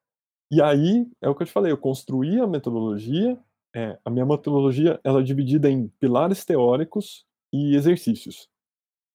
[0.53, 3.39] E aí é o que eu te falei, eu construí a metodologia.
[3.75, 8.49] é, a minha metodologia ela é dividida em pilares teóricos e exercícios.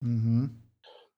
[0.03, 0.62] Uhum,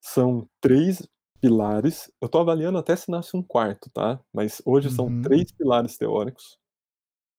[0.00, 1.06] São três
[1.40, 2.10] pilares.
[2.20, 4.20] Eu estou avaliando até se nasce um quarto, tá?
[4.32, 5.22] Mas hoje são Uhum.
[5.22, 6.58] três pilares teóricos,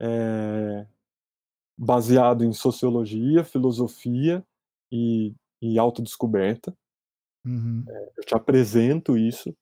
[0.00, 0.86] é,
[1.78, 4.44] baseado em sociologia, filosofia
[4.92, 6.74] e, e autodescoberta.
[7.44, 9.54] uhum, Eu te apresento isso.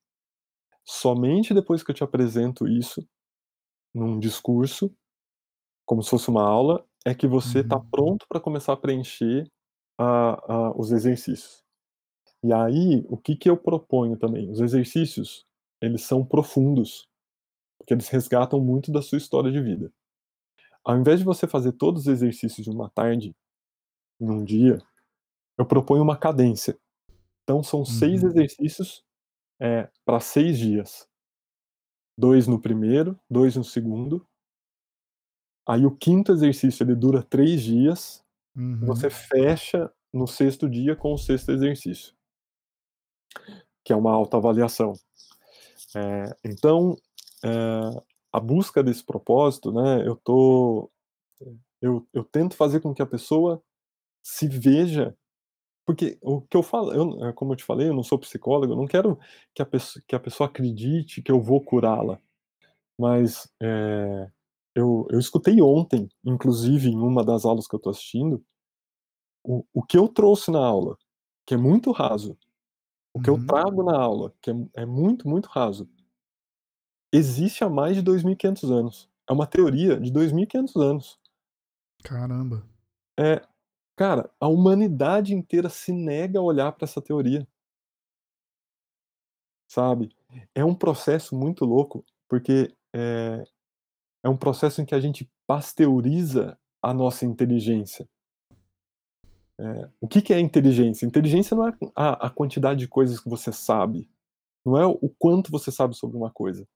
[0.85, 3.07] Somente depois que eu te apresento isso,
[3.95, 4.95] num discurso,
[5.87, 7.87] como se fosse uma aula, é que você está Uhum.
[7.91, 9.51] pronto para começar a preencher
[9.99, 11.63] a- a- os exercícios.
[12.45, 14.51] E aí, o que, que eu proponho também?
[14.51, 15.47] Os exercícios,
[15.81, 17.09] eles são profundos,
[17.79, 19.93] porque eles resgatam muito da sua história de vida.
[20.85, 23.35] Ao invés de você fazer todos os exercícios de uma tarde,
[24.21, 24.79] num dia,
[25.59, 26.79] eu proponho uma cadência.
[27.45, 28.31] Então, são seis Uhum.
[29.61, 31.09] Exercícios para seis dias.
[32.19, 34.27] Dois no primeiro, dois no segundo.
[35.69, 38.25] Aí o quinto exercício ele dura três dias.
[38.57, 38.87] Uhum.
[38.87, 42.15] Você fecha no sexto dia com o sexto exercício,
[43.85, 44.95] que é uma autoavaliação.
[45.95, 46.97] É, então,
[47.45, 50.91] é, a busca desse propósito, né, eu tô,
[51.81, 53.63] eu, eu tento fazer com que a pessoa
[54.23, 55.17] se veja,
[55.87, 58.73] porque o que eu falo, eu, é, como eu te falei, eu não sou psicólogo,
[58.73, 59.19] eu não quero
[59.55, 62.21] que a pessoa, que a pessoa acredite que eu vou curá-la,
[62.99, 64.31] mas é,
[64.75, 68.45] eu, eu escutei ontem, inclusive em uma das aulas que eu estou assistindo,
[69.45, 70.97] o, o que eu trouxe na aula,
[71.47, 72.39] que é muito raso,
[73.15, 73.47] o que eu Uhum.
[73.47, 75.89] trago na aula, que é, é muito, muito raso,
[77.13, 79.09] existe há mais de 2.500 anos.
[79.29, 81.21] É uma teoria de 2.500 anos.
[82.05, 82.63] Caramba.
[83.19, 83.43] É,
[84.01, 87.47] cara, a humanidade inteira se nega a olhar para essa teoria.
[89.69, 90.09] Sabe?
[90.55, 93.45] É um processo muito louco, porque é,
[94.25, 98.09] é um processo em que a gente pasteuriza a nossa inteligência.
[99.59, 101.05] É, o que, que é inteligência?
[101.05, 104.09] Inteligência não é a, a quantidade de coisas que você sabe,
[104.65, 106.67] não é o quanto você sabe sobre uma coisa.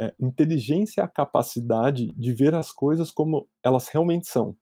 [0.00, 4.56] É, inteligência é a capacidade de ver as coisas como elas realmente são.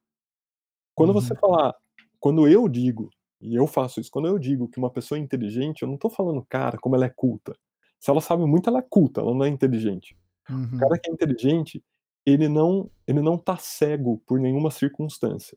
[0.95, 1.41] Quando você Uhum.
[1.41, 1.75] falar,
[2.21, 5.83] quando eu digo, e eu faço isso, quando eu digo que uma pessoa é inteligente,
[5.83, 7.57] eu não estou falando, cara, como ela é culta.
[7.99, 10.17] Se ela sabe muito, ela é culta, ela não é inteligente.
[10.49, 10.79] O Uhum.
[10.79, 11.83] cara que é inteligente,
[12.27, 15.57] ele não, ele não tá cego por nenhuma circunstância.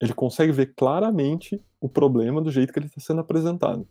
[0.00, 3.88] Ele consegue ver claramente o problema do jeito que ele está sendo apresentado.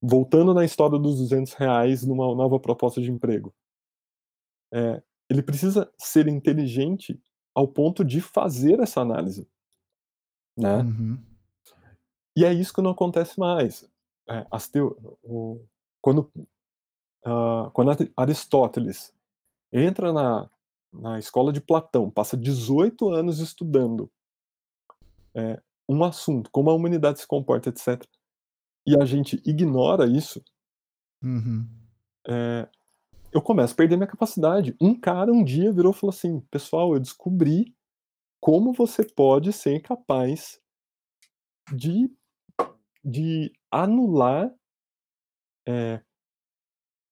[0.00, 3.54] Voltando na história dos 200 reais numa nova proposta de emprego.
[4.72, 7.18] É, ele precisa ser inteligente
[7.54, 9.48] ao ponto de fazer essa análise.
[10.56, 10.78] Né?
[10.78, 11.18] Uhum.
[12.36, 13.88] E é isso que não acontece mais.
[14.28, 15.18] É, teo...
[15.22, 15.64] o...
[16.00, 16.30] quando,
[17.26, 19.12] uh, quando Aristóteles
[19.72, 20.50] entra na,
[20.92, 24.10] na escola de Platão, passa 18 anos estudando
[25.34, 28.04] é, um assunto, como a humanidade se comporta, etc.,
[28.86, 30.42] e a gente ignora isso,
[31.22, 31.66] Uhum.
[32.28, 32.68] é,
[33.32, 34.76] eu começo a perder minha capacidade.
[34.80, 37.74] Um cara um dia virou e falou assim: Pessoal, eu descobri
[38.44, 40.60] como você pode ser capaz
[41.72, 42.14] de,
[43.02, 44.54] de anular
[45.66, 46.02] é,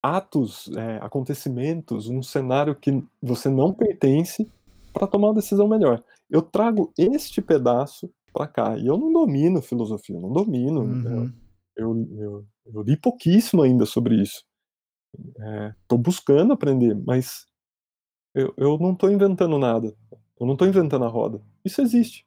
[0.03, 4.47] atos, é, acontecimentos, um cenário que você não pertence
[4.93, 6.05] para tomar uma decisão melhor.
[6.29, 8.77] eu trago este pedaço para cá.
[8.77, 10.83] E eu não domino filosofia, não domino.
[10.83, 11.33] Uhum.
[11.75, 14.45] Eu, eu, eu, li pouquíssimo ainda sobre isso.
[15.81, 17.47] Estou é, buscando aprender, mas
[18.35, 19.97] eu, eu não estou inventando nada.
[20.43, 21.41] Eu não estou inventando a roda.
[21.65, 22.25] Isso existe.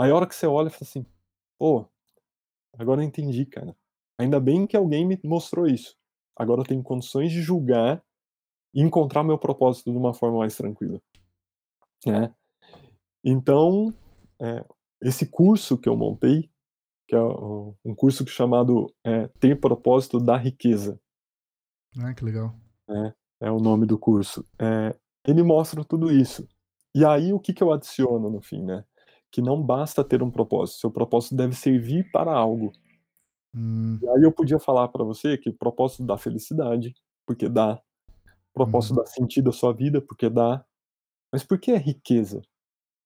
[0.00, 1.04] Aí a hora que você olha e fala assim,
[1.58, 1.86] pô,
[2.78, 3.76] agora eu entendi, cara.
[4.18, 5.98] Ainda bem que alguém me mostrou isso.
[6.34, 8.02] Agora eu tenho condições de julgar
[8.72, 10.98] e encontrar meu propósito de uma forma mais tranquila.
[12.06, 12.34] Né?
[13.22, 13.92] Então,
[14.40, 14.64] é,
[15.02, 16.50] esse curso que eu montei,
[17.06, 20.98] que é um curso chamado é, Ter Propósito da Riqueza.
[21.98, 22.58] Ah, que legal.
[22.88, 23.14] É,
[23.48, 24.42] é o nome do curso.
[24.58, 26.48] É, ele mostra tudo isso.
[26.94, 28.84] E aí, o que, que eu adiciono no fim, né?
[29.30, 32.72] Que não basta ter um propósito, seu propósito deve servir para algo.
[33.54, 33.98] Hum.
[34.02, 36.94] E aí eu podia falar para você que o propósito dá felicidade,
[37.26, 37.80] porque dá.
[38.52, 38.96] O propósito Uhum.
[38.98, 40.64] dá sentido à sua vida, porque dá.
[41.32, 42.42] Mas por que é riqueza?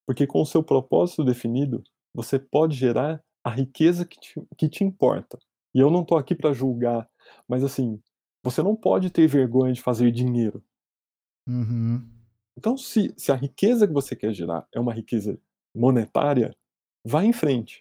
[0.07, 1.83] Porque com o seu propósito definido,
[2.15, 5.39] você pode gerar a riqueza que te, que te importa.
[5.75, 7.09] E eu não estou aqui para julgar,
[7.49, 8.01] mas assim,
[8.43, 10.63] você não pode ter vergonha de fazer dinheiro.
[11.47, 12.18] Uhum.
[12.59, 15.41] Então, se, se a riqueza que você quer gerar é uma riqueza
[15.73, 16.53] monetária,
[17.05, 17.81] vá em frente.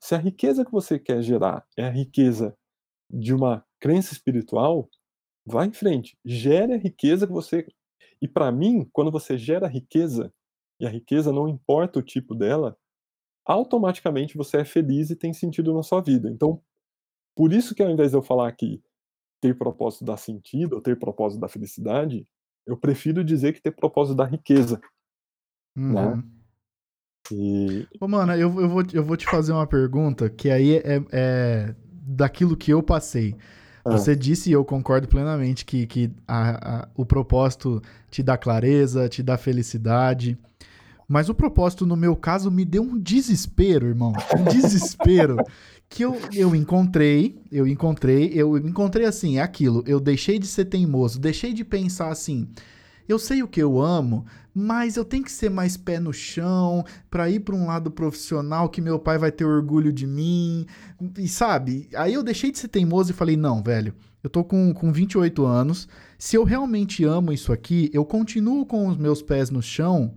[0.00, 2.58] Se a riqueza que você quer gerar é a riqueza
[3.08, 4.90] de uma crença espiritual,
[5.46, 6.18] vá em frente.
[6.24, 7.64] Gere a riqueza que você.
[8.20, 10.34] E para mim, quando você gera riqueza,
[10.80, 12.76] e a riqueza não importa o tipo dela,
[13.46, 16.28] automaticamente você é feliz e tem sentido na sua vida.
[16.28, 16.60] Então,
[17.36, 18.82] por isso que ao invés de eu falar que
[19.40, 22.26] ter propósito dá sentido, ou ter propósito da felicidade,
[22.70, 24.80] eu prefiro dizer que ter propósito da riqueza.
[25.76, 26.06] Né?
[26.06, 26.22] Uhum.
[27.32, 31.02] E, Ô, mano, eu, eu, vou, eu vou te fazer uma pergunta que aí é,
[31.12, 33.36] é daquilo que eu passei.
[33.84, 37.80] ah, Você disse, e eu concordo plenamente, que, que a- a- o propósito
[38.10, 40.36] te dá clareza, te dá felicidade.
[41.08, 44.12] Mas o propósito, no meu caso, me deu um desespero, irmão.
[44.38, 45.44] Um desespero.
[45.90, 49.82] que eu, eu encontrei, eu encontrei, eu encontrei assim, é aquilo.
[49.86, 52.48] Eu deixei de ser teimoso, deixei de pensar assim.
[53.08, 54.24] Eu sei o que eu amo,
[54.54, 58.68] mas eu tenho que ser mais pé no chão pra ir pra um lado profissional
[58.68, 60.64] que meu pai vai ter orgulho de mim.
[61.18, 61.88] E sabe?
[61.96, 65.44] Aí eu deixei de ser teimoso e falei: não, velho, eu tô com, com 28
[65.44, 65.88] anos.
[66.16, 70.14] Se eu realmente amo isso aqui, eu continuo com os meus pés no chão,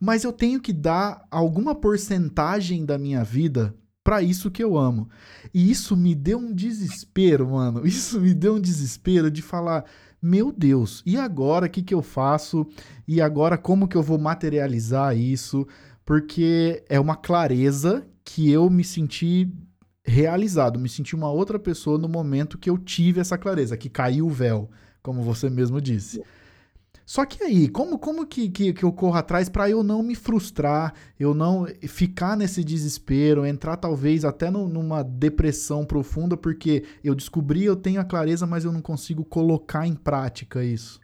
[0.00, 3.72] mas eu tenho que dar alguma porcentagem da minha vida
[4.04, 5.08] pra isso que eu amo.
[5.52, 7.84] E isso me deu um desespero, mano.
[7.88, 9.84] Isso me deu um desespero de falar.
[10.20, 12.66] Meu Deus, e agora o que, que eu faço?
[13.06, 15.66] E agora como que eu vou materializar isso?
[16.02, 19.52] Porque é uma clareza que eu me senti
[20.02, 24.26] realizado, me senti uma outra pessoa no momento que eu tive essa clareza, que caiu
[24.26, 24.70] o véu,
[25.02, 26.22] como você mesmo disse.
[27.06, 30.14] Só que aí, como, como que, que, que eu corro atrás para eu não me
[30.14, 37.14] frustrar, eu não ficar nesse desespero, entrar talvez até no- numa depressão profunda, porque eu
[37.14, 40.98] descobri, eu tenho a clareza, mas eu não consigo colocar em prática isso.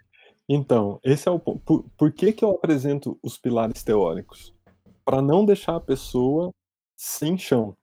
[0.48, 1.60] Então, esse é o ponto.
[1.60, 4.54] Por, por que, que eu apresento os pilares teóricos?
[5.04, 6.50] Para não deixar a pessoa
[6.96, 7.76] sem chão.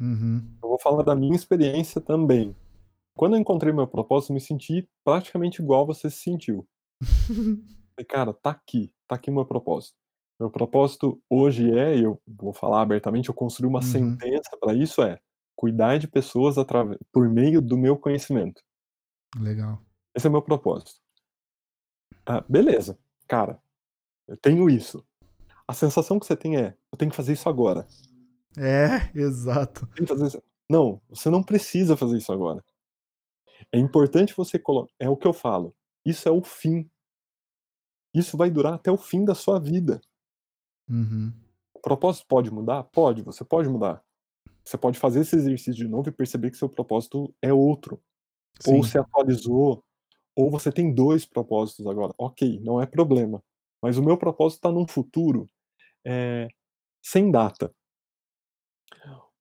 [0.00, 0.42] Uhum.
[0.62, 2.54] Eu vou falar da minha experiência também.
[3.14, 6.66] Quando eu encontrei meu propósito, eu me senti praticamente igual você se sentiu.
[7.04, 9.96] Falei, cara, tá aqui, tá aqui o meu propósito.
[10.38, 13.82] Meu propósito hoje é, e eu vou falar abertamente, eu construí uma Uhum.
[13.82, 15.18] sentença para isso é
[15.54, 18.62] cuidar de pessoas através, por meio do meu conhecimento.
[19.38, 19.82] Legal.
[20.14, 21.00] Esse é o meu propósito.
[22.26, 23.58] Ah, beleza, cara,
[24.28, 25.02] eu tenho isso.
[25.66, 27.86] A sensação que você tem é, eu tenho que fazer isso agora.
[28.56, 29.88] É, exato.
[29.98, 30.42] Isso.
[30.68, 32.64] Não, você não precisa fazer isso agora.
[33.72, 34.92] É importante você colocar.
[34.98, 35.74] É o que eu falo.
[36.06, 36.88] Isso é o fim.
[38.14, 40.00] Isso vai durar até o fim da sua vida.
[40.88, 41.32] Uhum.
[41.74, 42.84] O propósito pode mudar?
[42.84, 44.00] Pode, você pode mudar.
[44.64, 48.00] Você pode fazer esse exercício de novo e perceber que seu propósito é outro.
[48.66, 48.90] Ou Sim.
[48.90, 49.84] se atualizou,
[50.34, 52.14] ou você tem dois propósitos agora.
[52.16, 53.42] Ok, não é problema.
[53.82, 55.48] Mas o meu propósito está num futuro
[56.04, 56.48] é,
[57.02, 57.74] sem data.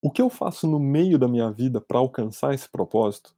[0.01, 3.35] O que eu faço no meio da minha vida para alcançar esse propósito,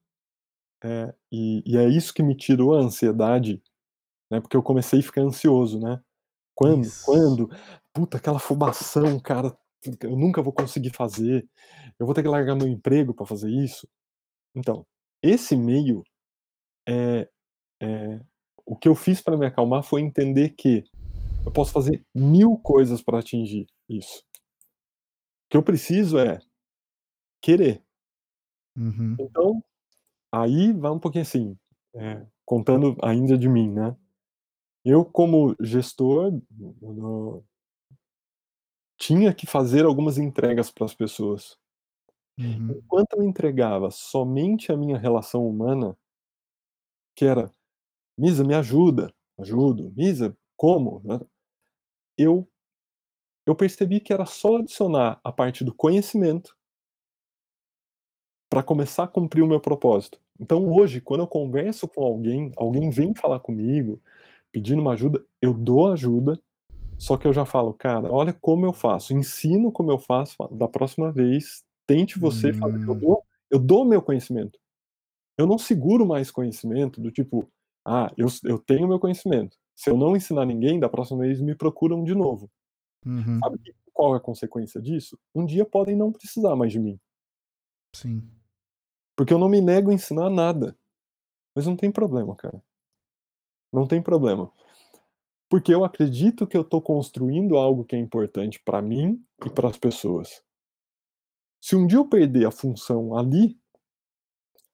[0.83, 3.61] é, e, e é isso que me tirou a ansiedade,
[4.29, 4.39] né?
[4.39, 6.01] Porque eu comecei a ficar ansioso, né?
[6.53, 7.05] Quando, Isso.
[7.05, 7.49] quando,
[7.93, 9.55] puta, aquela afobação, cara,
[10.01, 11.47] eu nunca vou conseguir fazer,
[11.99, 13.87] eu vou ter que largar meu emprego para fazer isso.
[14.55, 14.83] Então,
[15.21, 16.03] esse meio,
[16.87, 17.29] é,
[17.79, 18.19] é,
[18.65, 20.83] o que eu fiz para me acalmar foi entender que
[21.45, 24.23] eu posso fazer mil coisas para atingir isso.
[25.45, 26.39] O que eu preciso é
[27.39, 27.83] querer.
[28.75, 29.15] Uhum.
[29.19, 29.63] Então,
[30.31, 31.57] aí vai um pouquinho assim,
[31.95, 33.95] é, contando ainda de mim, né?
[34.85, 36.31] Eu, como gestor
[36.81, 37.43] no,
[38.99, 41.55] tinha que fazer algumas entregas para as pessoas.
[42.39, 42.71] Uhum.
[42.77, 45.97] Enquanto eu entregava somente a minha relação humana
[47.17, 47.51] que era:
[48.17, 51.19] "Misa, me ajuda", "Ajudo", "Misa, como?", né,
[52.17, 52.47] eu
[53.47, 56.56] eu percebi que era só adicionar a parte do conhecimento
[58.49, 60.19] pra começar a cumprir o meu propósito.
[60.39, 64.01] Então hoje, quando eu converso com alguém, alguém vem falar comigo,
[64.51, 66.39] pedindo uma ajuda, eu dou ajuda,
[66.99, 70.67] só que eu já falo: "Cara, olha como eu faço, ensino como eu faço, da
[70.69, 73.01] próxima vez, tente você fazer", eu Hum.
[73.01, 74.60] dou eu dou meu conhecimento.
[75.38, 77.47] Eu não seguro mais conhecimento do tipo:
[77.86, 81.55] "Ah, eu eu tenho meu conhecimento, se eu não ensinar ninguém, da próxima vez me
[81.55, 82.49] procuram de novo".
[83.05, 83.43] Uhum.
[83.43, 83.60] Sabe
[83.93, 85.19] qual é a consequência disso?
[85.36, 86.99] Um dia podem não precisar mais de mim.
[87.93, 88.37] Sim.
[89.17, 90.77] Porque eu não me nego a ensinar nada.
[91.56, 92.63] Mas não tem problema, cara.
[93.73, 94.51] Não tem problema.
[95.49, 99.69] Porque eu acredito que eu tô construindo algo que é importante pra mim e para
[99.69, 100.43] as pessoas.
[101.60, 103.58] Se um dia eu perder a função ali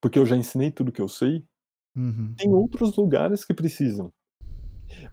[0.03, 1.45] porque eu já ensinei tudo que eu sei,
[1.95, 2.34] Uhum.
[2.36, 4.12] tem outros lugares que precisam.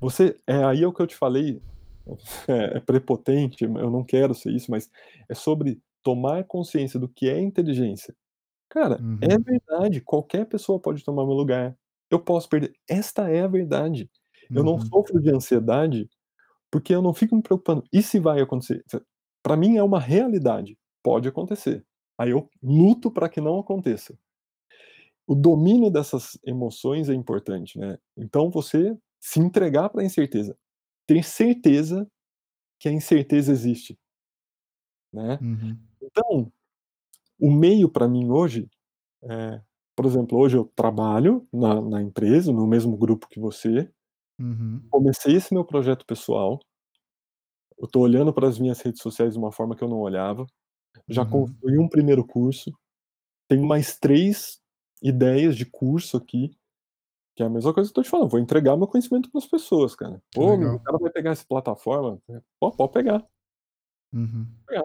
[0.00, 1.62] Você é aí é o que eu te falei,
[2.48, 4.90] é é prepotente, eu não quero ser isso, mas
[5.28, 8.14] é sobre tomar consciência do que é inteligência.
[8.70, 9.44] Cara, é Uhum.
[9.44, 11.76] verdade, qualquer pessoa pode tomar meu lugar.
[12.08, 14.08] Eu posso perder esta é a verdade.
[14.54, 14.92] Eu não Uhum.
[14.92, 16.08] sofro de ansiedade,
[16.70, 18.84] porque eu não fico me preocupando: "E se vai acontecer?".
[19.42, 21.84] Pra mim é uma realidade, pode acontecer.
[22.18, 24.18] Aí eu luto pra que não aconteça.
[25.28, 27.98] O domínio dessas emoções é importante, né.
[28.16, 30.56] Então você se entregar pra incerteza.
[31.06, 32.08] Ter certeza
[32.80, 33.98] que a incerteza existe.
[35.12, 35.40] Né.
[35.40, 35.90] Uhum.
[36.02, 36.52] Então,
[37.40, 38.68] o meio pra mim hoje,
[39.24, 39.60] eh,
[39.96, 43.90] por exemplo, hoje eu trabalho na na empresa, no mesmo grupo que você.
[44.38, 44.92] Uhum.
[44.92, 46.60] Comecei esse meu projeto pessoal.
[47.78, 50.46] Eu tô olhando para as minhas redes sociais de uma forma que eu não olhava.
[51.08, 51.26] Já Uhum.
[51.26, 52.72] construí um primeiro curso.
[53.48, 54.60] Tenho mais 3
[55.02, 56.50] ideias de curso aqui,
[57.36, 59.38] que é a mesma coisa que eu tô te falando, vou entregar meu conhecimento para
[59.40, 60.22] as pessoas, cara.
[60.34, 60.80] "Pô, o legal.
[60.80, 62.20] cara vai pegar essa plataforma",
[62.60, 63.26] po pode pegar.
[64.12, 64.60] Uhum.
[64.68, 64.84] Pegar.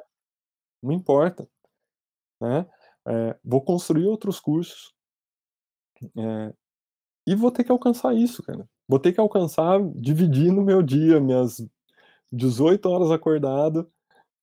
[0.83, 1.47] Não importa,
[2.47, 2.67] né.
[3.07, 4.93] Eh, vou construir outros cursos.
[6.17, 6.53] Eh,
[7.27, 8.67] e vou ter que alcançar isso, cara.
[8.87, 11.65] Vou ter que alcançar dividindo meu dia, minhas
[12.31, 13.91] 18 horas acordado,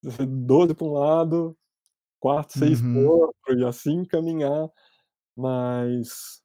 [0.29, 1.57] 12 para um lado,
[2.21, 3.07] 4, 6 para o Uhum.
[3.07, 4.71] outro e assim caminhar.
[5.37, 6.41] Mas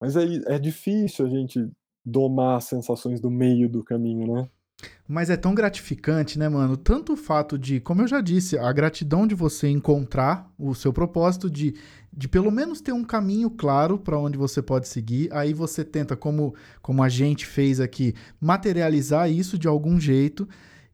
[0.00, 0.24] mas é
[0.56, 1.70] é difícil a gente
[2.04, 4.50] domar as sensações do meio do caminho, né.
[5.06, 8.72] Mas é tão gratificante, né, mano, tanto o fato de como eu já disse, a
[8.72, 11.74] gratidão de você encontrar o seu propósito de
[12.16, 16.16] de pelo menos ter um caminho claro pra onde você pode seguir, aí você tenta
[16.16, 20.48] como como a gente fez aqui, materializar isso de algum jeito,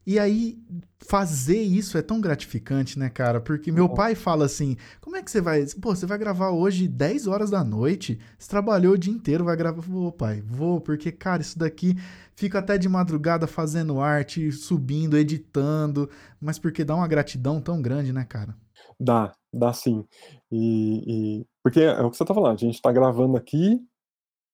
[0.05, 0.57] e aí
[0.99, 5.29] fazer isso é tão gratificante, né, cara, porque meu pai fala assim: "Como é que
[5.31, 8.17] você vai pô, você vai gravar hoje 22h?
[8.37, 11.95] Você trabalhou o dia inteiro, vai gravar", "Vou pai, vou, porque cara, isso daqui
[12.41, 16.09] fico até de madrugada fazendo arte, subindo, editando",
[16.41, 18.55] mas porque dá uma gratidão tão grande, né, cara.
[18.99, 20.05] Dá, dá sim.
[20.51, 23.79] E e porque é o que você tá falando, a gente tá gravando aqui,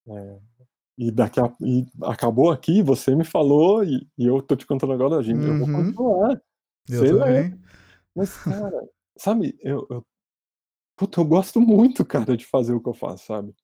[0.09, 0.39] eh,
[0.97, 4.93] e daqui a e acabou aqui, você me falou e e eu tô te contando
[4.93, 5.69] agora, a gen eu vou Uhum.
[5.69, 6.41] continuar,
[6.89, 7.25] Eu sei lá.
[7.25, 7.59] também.
[8.15, 10.05] Mas cara, sabe, eu eu
[10.97, 13.55] puta, eu gosto muito, cara, de fazer o que eu faço, sabe.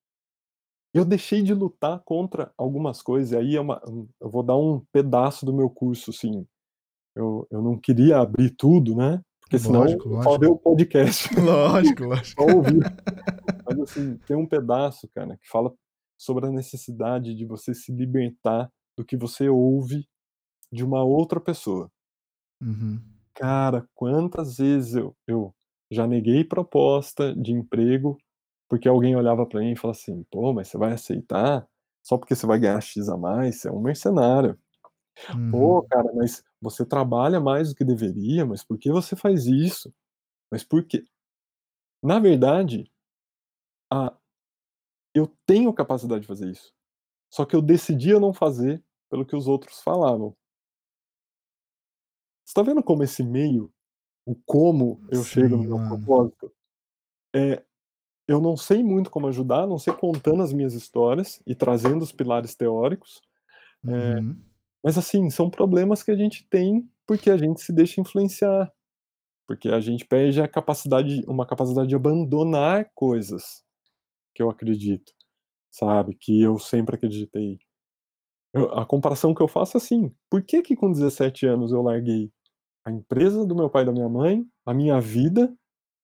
[0.94, 4.58] Eu deixei de lutar contra algumas coisas, e aí é uma um eu vou dar
[4.58, 6.46] um pedaço do meu curso, assim.
[7.16, 9.22] Eu eu não queria abrir tudo, né,
[9.54, 10.40] porque senão Lógico, só lógico.
[10.40, 11.30] vê o podcast.
[11.40, 12.42] Lógico, lógico.
[12.42, 12.80] Só ouvir.
[13.66, 15.72] Mas assim, tem um pedaço, cara, que fala
[16.18, 20.08] sobre a necessidade de você se libertar do que você ouve
[20.72, 21.90] de uma outra pessoa.
[22.62, 23.00] Uhum.
[23.36, 25.54] Cara, quantas vezes eu eu
[25.92, 28.18] já neguei proposta de emprego,
[28.74, 31.68] porque alguém olhava pra mim e falava assim: "Pô, mas você vai aceitar?
[32.04, 33.62] Só porque você vai ganhar X a mais?
[33.62, 34.58] Você é um mercenário".
[35.50, 35.92] "Pô, Uhum.
[35.92, 39.94] cara, mas você trabalha mais do que deveria, mas por que você faz isso?
[40.52, 41.06] Mas por quê?".
[42.04, 42.92] Na verdade
[43.92, 44.16] a
[45.16, 46.74] eu tenho capacidade de fazer isso,
[47.32, 50.36] só que eu decidia não fazer pelo que os outros falavam.
[52.48, 53.72] Você tá vendo como esse meio,
[54.26, 56.14] o como eu chego no Sim, meu mano.
[56.20, 56.52] propósito,
[57.36, 57.64] eh,
[58.28, 62.04] eu não sei muito como ajudar, a não ser contando as minhas histórias e trazendo
[62.04, 63.22] os pilares teóricos,
[63.88, 64.36] eh, Uhum.
[64.84, 68.72] mas assim, são problemas que a gente tem, porque a gente se deixa influenciar,
[69.48, 73.64] porque a gente perde a capacidade uma capacidade de abandonar coisas
[74.36, 75.14] que eu acredito,
[75.72, 77.60] sabe, que eu sempre acreditei.
[78.54, 81.82] Eu a comparação que eu faço é assim: por que que com 17 anos eu
[81.82, 82.32] larguei?
[82.86, 85.54] a empresa do meu pai e da minha mãe, a minha vida,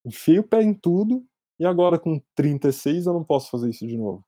[0.04, 1.24] enfiei o pé em tudo,
[1.60, 4.24] e agora com 36 eu não posso fazer isso de novo.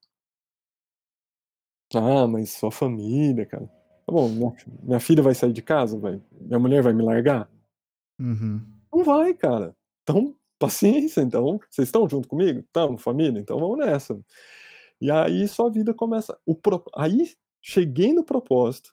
[1.94, 3.66] Ah, mas sua família, cara.
[4.06, 4.52] Tá bom, minha
[4.82, 5.98] minha filha vai sair de casa?
[5.98, 6.20] Vai.
[6.40, 7.48] Minha mulher vai me largar?
[8.18, 8.60] Uhum.
[8.92, 9.74] Não vai, cara.
[10.02, 11.58] Então, paciência, então.
[11.70, 12.60] Vocês estão junto comigo?
[12.60, 13.40] Estamos, família?
[13.40, 14.18] Então vamos nessa.
[15.00, 18.92] E aí sua vida começa o pro aí cheguei no propósito,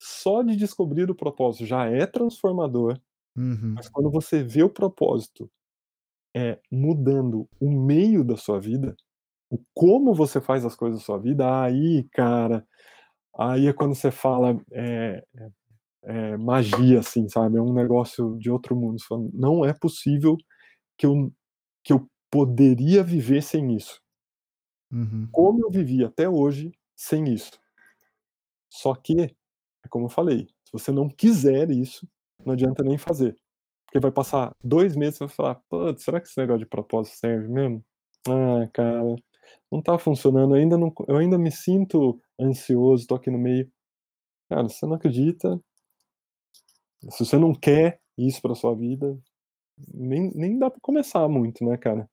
[0.00, 3.00] só de descobrir o propósito já é transformador,
[3.36, 3.74] Uhum.
[3.76, 5.50] mas quando você vê o propósito,
[6.34, 8.96] eh, mudando o meio da sua vida,
[9.50, 12.66] o como você faz as coisas da sua vida, aí, cara,
[13.38, 15.50] aí é quando você fala, eh eh
[16.34, 20.36] eh, magia, assim, sabe, é um negócio de outro mundo, você fala: "Não é possível
[20.98, 21.32] que eu
[21.84, 24.00] que eu poderia viver sem isso".
[24.92, 25.28] Uhum.
[25.34, 27.58] Como eu vivi até hoje sem isso.
[28.72, 29.22] Só que,
[29.84, 32.08] é como eu falei, se você não quiser isso,
[32.44, 33.36] não adianta nem fazer.
[33.94, 37.16] Porque vai passar 2 meses, você vai falar: "Puts, será que esse negócio de propósito
[37.16, 37.84] serve mesmo?
[38.28, 39.14] Ah, cara,
[39.70, 43.70] não tá funcionando, ainda não eu ainda me sinto ansioso, tô aqui no meio".
[44.50, 45.60] Cara, você não acredita
[47.10, 49.18] se você não quer isso pra sua vida,
[49.94, 52.08] nem nem dá pra começar muito, né, cara.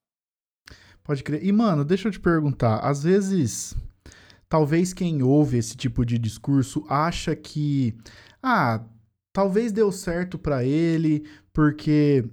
[1.03, 1.43] Pode crer.
[1.43, 3.75] E, mano, deixa eu te perguntar, às vezes,
[4.49, 7.95] talvez quem ouve esse tipo de discurso acha que,
[8.43, 8.83] ah,
[9.33, 11.23] talvez deu certo pra ele,
[11.53, 12.25] porque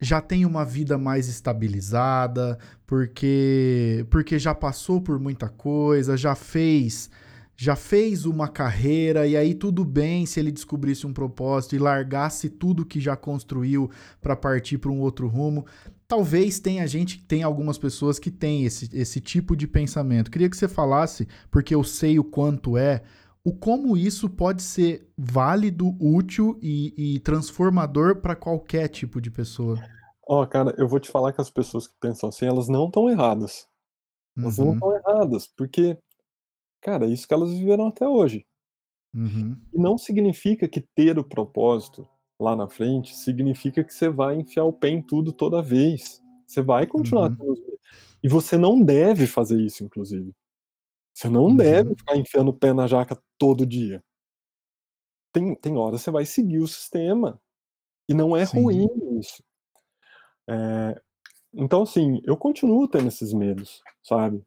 [0.00, 7.08] já tem uma vida mais estabilizada, porque porque já passou por muita coisa, já fez
[7.56, 12.48] já fez uma carreira e aí tudo bem se ele descobrisse um propósito e largasse
[12.48, 13.88] tudo que já construiu
[14.20, 15.64] pra partir pra um outro rumo.
[16.08, 20.30] Talvez tenha gente tenha algumas pessoas que têm esse esse tipo de pensamento.
[20.30, 23.02] Queria que você falasse, porque eu sei o quanto é,
[23.44, 29.84] o como isso pode ser válido, útil e e transformador pra qualquer tipo de pessoa.
[30.26, 33.08] Ó, cara, eu vou te falar que as pessoas que pensam assim, elas não estão
[33.10, 33.68] erradas.
[34.42, 34.72] Elas não Uhum.
[34.72, 35.98] estão erradas, porque,
[36.82, 38.46] cara, é isso que elas viveram até hoje.
[39.14, 39.62] Uhum.
[39.72, 42.06] E não significa que ter o propósito
[42.38, 46.20] lá na frente, significa que você vai enfiar o pé em tudo toda vez.
[46.46, 47.56] Você vai continuar Uhum.
[48.22, 50.32] E você não deve fazer isso, inclusive.
[51.16, 51.96] Você não deve Uhum.
[51.96, 54.02] ficar enfiando o pé na jaca todo dia.
[55.34, 57.40] Tem tem hora você vai seguir o sistema,
[58.08, 59.02] e não é ruim Sim.
[59.20, 59.42] isso.
[60.48, 61.00] Eh,
[61.54, 64.42] então, assim, eu continuo tendo esses medos, sabe.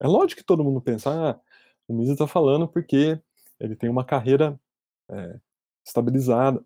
[0.00, 1.40] É lógico que todo mundo pensa: "Ah,
[1.88, 3.20] o Misa tá falando porque
[3.60, 4.60] ele tem uma carreira,
[5.10, 5.40] eh,
[5.86, 6.64] estabilizada".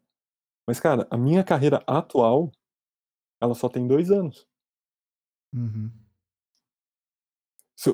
[0.66, 2.52] Mas, cara, a minha carreira atual,
[3.40, 4.46] ela só tem 2 anos.
[5.52, 5.92] Uhum.
[7.78, 7.90] Se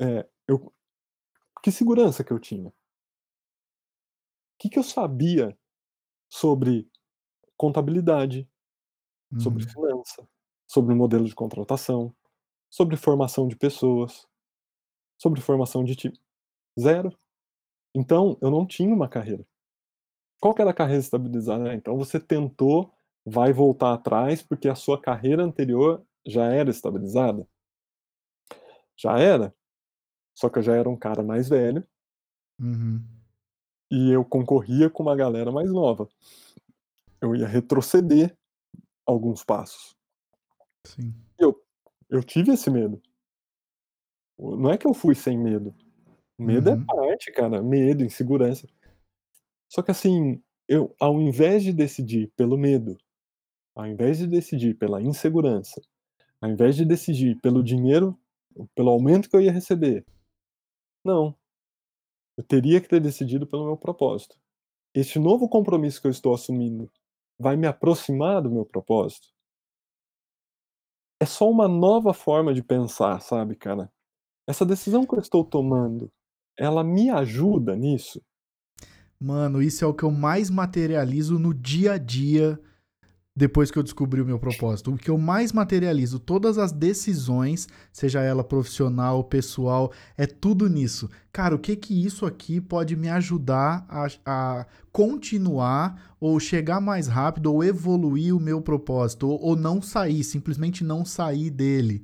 [0.00, 0.72] eh, eu
[1.62, 2.72] que segurança que eu tinha?
[4.58, 5.56] Que que eu sabia
[6.30, 6.88] sobre
[7.56, 8.48] contabilidade,
[9.36, 9.70] sobre Uhum.
[9.70, 10.28] finança,
[10.66, 12.14] sobre modelo de contratação,
[12.70, 14.26] sobre formação de pessoas,
[15.18, 16.20] sobre formação de time?
[16.80, 17.16] Zero.
[17.94, 19.46] Então, eu não tinha uma carreira.
[20.40, 21.70] Qual que era a carreira estabilizada?
[21.70, 22.92] Ah, então você tentou,
[23.26, 27.46] vai voltar atrás, porque a sua carreira anterior já era estabilizada?
[28.96, 29.54] Já era.
[30.38, 31.84] Só que eu já era um cara mais velho
[32.60, 33.02] Uhum.
[33.90, 36.08] e eu concorria com uma galera mais nova.
[37.20, 38.36] Eu ia retroceder
[39.04, 39.96] alguns passos.
[40.86, 41.12] Sim.
[41.36, 41.60] Eu
[42.08, 43.02] eu tive esse medo.
[44.38, 45.74] Não é que eu fui sem medo.
[46.38, 46.86] Medo é Uhum.
[46.86, 48.68] parte, cara, medo, insegurança.
[49.68, 52.96] Só que, assim, eu ao invés de decidir pelo medo,
[53.74, 55.80] ao invés de decidir pela insegurança,
[56.40, 58.16] ao invés de decidir pelo dinheiro,
[58.76, 60.06] pelo aumento que eu ia receber,
[61.08, 61.34] não.
[62.36, 64.38] Eu teria que ter decidido pelo meu propósito.
[64.94, 66.90] Este novo compromisso que eu estou assumindo
[67.38, 69.28] vai me aproximar do meu propósito?
[71.20, 73.90] É só uma nova forma de pensar, sabe, cara.
[74.46, 76.12] Essa decisão que eu estou tomando,
[76.56, 78.22] ela me ajuda nisso?
[79.20, 82.60] Mano, isso é o que eu mais materializo no dia a dia,
[83.38, 84.92] depois que eu descobri o meu propósito.
[84.92, 91.08] O que eu mais materializo, todas as decisões, seja ela profissional, pessoal, é tudo nisso.
[91.32, 97.06] Cara, o que que isso aqui pode me ajudar a a continuar, ou chegar mais
[97.06, 102.02] rápido, ou evoluir o meu propósito, ou ou não sair, simplesmente não sair dele.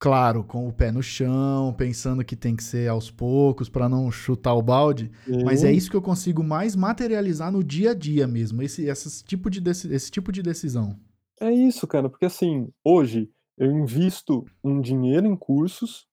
[0.00, 4.10] Claro, com o pé no chão, pensando que tem que ser aos poucos pra não
[4.10, 5.10] chutar o balde,
[5.44, 9.22] mas é isso que eu consigo mais materializar no dia a dia mesmo, esse essas
[9.22, 10.98] tipo de esse tipo de decisão.
[11.38, 16.08] É isso, cara, porque, assim, hoje eu invisto um dinheiro em cursos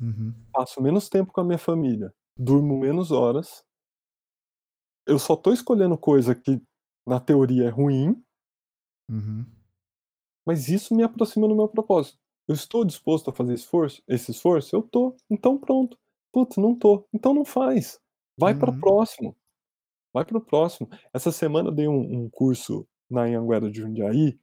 [0.00, 0.32] Uhum.
[0.52, 3.62] passo menos tempo com a minha família, durmo menos horas
[5.06, 6.62] eu só tô escolhendo coisa que
[7.06, 8.22] na teoria é ruim.
[9.08, 9.44] Uhum.
[10.46, 12.18] Mas isso me aproxima do meu propósito.
[12.50, 14.74] Eu estou disposto a fazer esforço, esse esforço?
[14.76, 15.16] Eu tô.
[15.30, 15.96] Então pronto.
[16.32, 17.06] Putz, não tô.
[17.14, 18.00] Então não faz.
[18.38, 18.80] Vai para o Uhum.
[18.80, 19.36] próximo.
[20.12, 20.88] Vai para o próximo.
[21.14, 24.38] Essa semana eu dei um, um curso na Anhanguera de Jundiaí.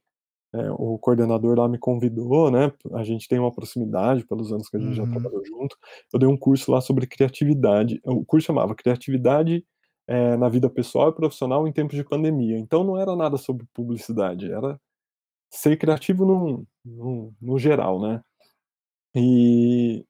[0.54, 2.72] É, o coordenador lá me convidou, né?
[2.94, 5.10] A gente tem uma proximidade pelos anos que a gente já Uhum.
[5.10, 5.76] trabalhou junto.
[6.12, 8.00] Eu dei um curso lá sobre criatividade.
[8.04, 9.64] O curso chamava Criatividade
[10.08, 12.58] é, na vida pessoal e profissional em tempos de pandemia.
[12.58, 14.80] Então não era nada sobre publicidade, era
[15.50, 18.22] ser criativo no, no, no geral, né?
[19.14, 20.06] E,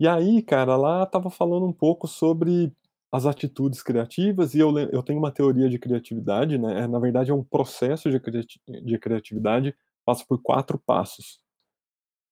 [0.00, 2.72] e aí, cara, lá tava falando um pouco sobre
[3.10, 6.82] as atitudes criativas e eu, eu tenho uma teoria de criatividade, né?
[6.82, 9.74] É, na verdade, é um processo de, criati- de criatividade,
[10.04, 11.40] passa por quatro passos.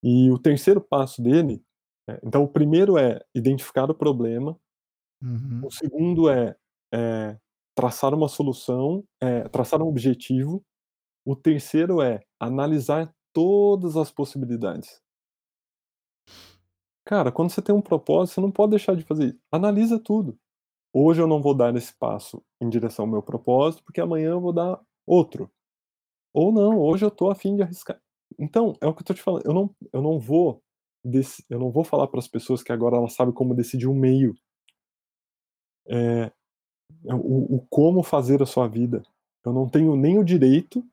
[0.03, 1.63] E o terceiro passo dele,
[2.09, 4.59] é, então o primeiro é identificar o problema,
[5.23, 5.63] Uhum.
[5.63, 6.57] o segundo é,
[6.93, 7.39] é,
[7.75, 10.65] traçar uma solução, é, traçar um objetivo,
[11.27, 15.03] o terceiro é analisar todas as possibilidades.
[17.05, 19.41] Cara, quando você tem um propósito, você não pode deixar de fazer isso.
[19.51, 20.39] Analisa tudo.
[20.93, 24.41] Hoje eu não vou dar esse passo em direção ao meu propósito, porque amanhã eu
[24.41, 25.51] vou dar outro.
[26.33, 28.01] Ou não, hoje eu tô a fim de arriscar.
[28.39, 30.63] Então, é o que eu tô te falando, eu não eu não vou
[31.49, 34.35] eu não vou falar para as pessoas que agora elas sabem como decidir um meio.
[35.89, 36.33] Eh,
[37.05, 39.03] o o como fazer a sua vida.
[39.45, 40.85] Eu não tenho nem o direito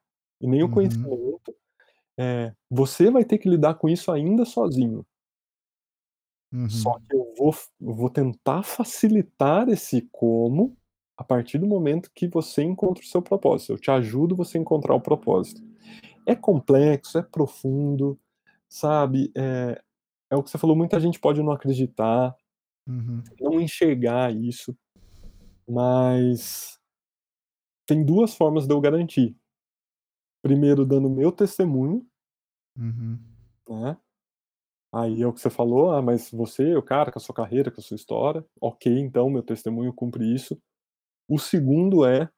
[0.44, 0.70] e nem o Uhum.
[0.70, 1.56] conhecimento.
[2.20, 5.06] Eh, você vai ter que lidar com isso ainda sozinho.
[6.68, 7.10] Só Uhum.
[7.10, 10.78] que eu vou eu vou tentar facilitar esse como,
[11.18, 13.74] a partir do momento que você encontra o seu propósito.
[13.74, 15.62] Eu te ajudo você a encontrar o propósito.
[16.28, 18.20] É complexo, é profundo,
[18.70, 19.82] sabe, é
[20.32, 22.36] é o que você falou, muita gente pode não acreditar,
[22.88, 23.34] Uhum.
[23.42, 24.76] não enxergar isso,
[25.70, 26.80] mas
[27.88, 29.36] tem 2 formas de eu garantir.
[30.44, 32.06] Primeiro dando meu testemunho,
[32.78, 33.20] Uhum.
[33.70, 33.98] né,
[34.94, 37.72] aí é o que você falou: "Ah, mas você, o cara com a sua carreira,
[37.72, 40.60] com a sua história", ok, então meu testemunho cumpre isso.
[41.30, 42.30] O segundo é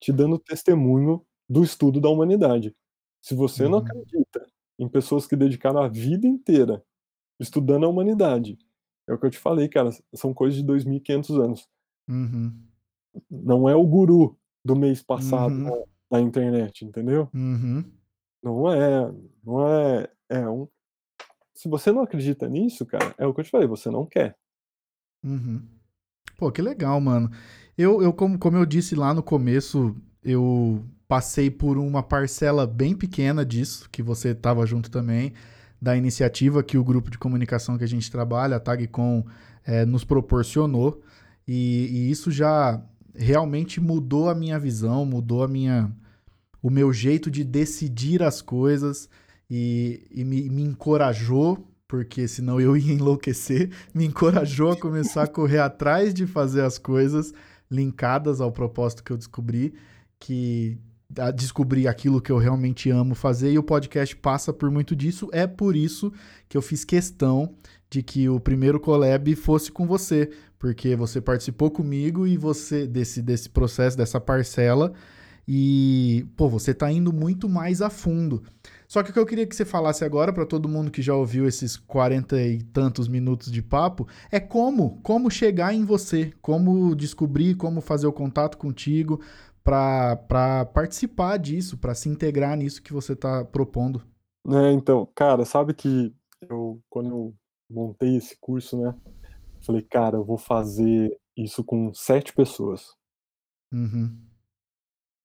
[0.00, 2.76] te dando testemunho do estudo da humanidade.
[3.22, 3.80] Se você não Uhum.
[3.80, 4.46] acredita
[4.78, 6.84] em pessoas que dedicaram a vida inteira
[7.40, 8.58] estudando a humanidade,
[9.08, 11.68] é o que eu te falei, cara, são coisas de 2500 anos.
[12.08, 12.68] Uhum.
[13.30, 15.84] Não é o guru do mês passado Uhum.
[16.14, 17.28] Na internet, entendeu?
[17.34, 17.84] Uhum.
[18.42, 19.12] Não é,
[19.44, 20.68] não é é um
[21.54, 24.36] se você não acredita nisso, cara, é o que eu te falei, você não quer.
[25.22, 25.62] Uhum.
[26.36, 27.30] Pô, que legal, mano.
[27.78, 32.94] Eu, eu como, como eu disse lá no começo, eu passei por uma parcela bem
[32.94, 35.32] pequena disso, que você estava junto também,
[35.80, 39.24] da iniciativa que o grupo de comunicação que a gente trabalha, a TagCom,
[39.64, 41.02] eh, nos proporcionou.
[41.46, 42.82] E, e isso já
[43.14, 45.90] realmente mudou a minha visão, mudou a minha,
[46.64, 49.06] o meu jeito de decidir as coisas
[49.50, 55.26] e, e me, me encorajou, porque senão eu ia enlouquecer, me encorajou a começar a
[55.26, 57.34] correr atrás de fazer as coisas
[57.70, 59.74] linkadas ao propósito que eu descobri,
[60.18, 60.78] que
[61.18, 65.28] a descobrir aquilo que eu realmente amo fazer e o podcast passa por muito disso.
[65.32, 66.10] É por isso
[66.48, 67.54] que eu fiz questão
[67.90, 73.20] de que o primeiro collab fosse com você, porque você participou comigo e você desse
[73.20, 74.94] desse processo, dessa parcela
[75.46, 78.42] e, pô, você tá indo muito mais a fundo.
[78.88, 81.14] Só que o que eu queria que você falasse agora para todo mundo que já
[81.14, 86.94] ouviu esses 40 e tantos minutos de papo é como, como chegar em você, como
[86.94, 89.20] descobrir, como fazer o contato contigo
[89.62, 94.02] para participar disso, para se integrar nisso que você tá propondo.
[94.46, 96.14] Né, então, cara, sabe que
[96.48, 97.34] eu quando eu
[97.70, 98.94] montei esse curso, né,
[99.62, 102.94] falei: "Cara, eu vou fazer isso com 7 pessoas".
[103.72, 104.33] Uhum.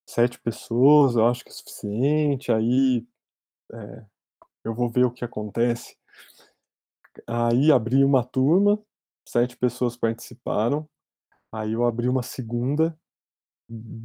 [0.09, 3.05] 7 pessoas, eu acho que é suficiente, aí,
[3.73, 4.05] eh,
[4.65, 5.95] eu vou ver o que acontece.
[7.27, 8.79] Aí abri uma turma,
[9.27, 10.87] 7 pessoas participaram,
[11.53, 12.97] aí eu abri uma segunda,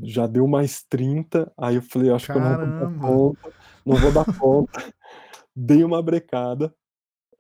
[0.04, 2.98] já deu mais 30, aí eu falei: "Acho que eu não vou dar Caramba!
[2.98, 3.54] conta,
[3.86, 4.80] não vou dar conta".
[5.56, 6.74] Dei uma brecada,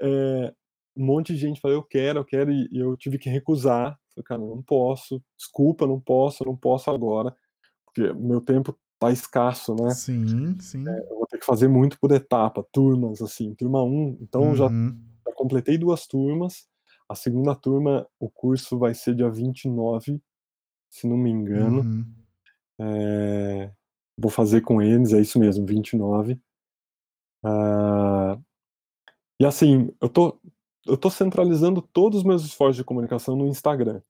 [0.02, 0.54] eh,
[0.96, 3.98] um monte de gente falou: "Eu quero, eu quero", e eu tive que recusar.
[4.14, 7.36] Falei: "Cara, não posso, desculpa, não posso, não posso agora,
[7.94, 9.96] porque meu tempo tá escasso, né".
[9.96, 11.04] Sim, sim.
[11.10, 15.14] Eu vou ter que fazer muito por etapa, turmas, assim, turma 1, então já Uhum.
[15.26, 16.68] já completei 2 turmas,
[17.08, 20.22] a segunda turma, o curso vai ser dia 29,
[20.90, 22.24] se não me engano, Uhum.
[22.80, 23.72] eh,
[24.18, 26.40] vou fazer com eles, é isso mesmo, 29.
[27.42, 28.38] Ah,
[29.40, 30.38] e assim, eu tô
[30.86, 34.02] eu tô centralizando todos os meus esforços de comunicação no Instagram.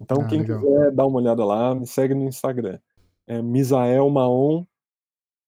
[0.00, 0.60] Então Ah, quem legal.
[0.60, 2.78] quiser dar uma olhada lá, me segue no Instagram.
[3.30, 4.64] É Misael Maon,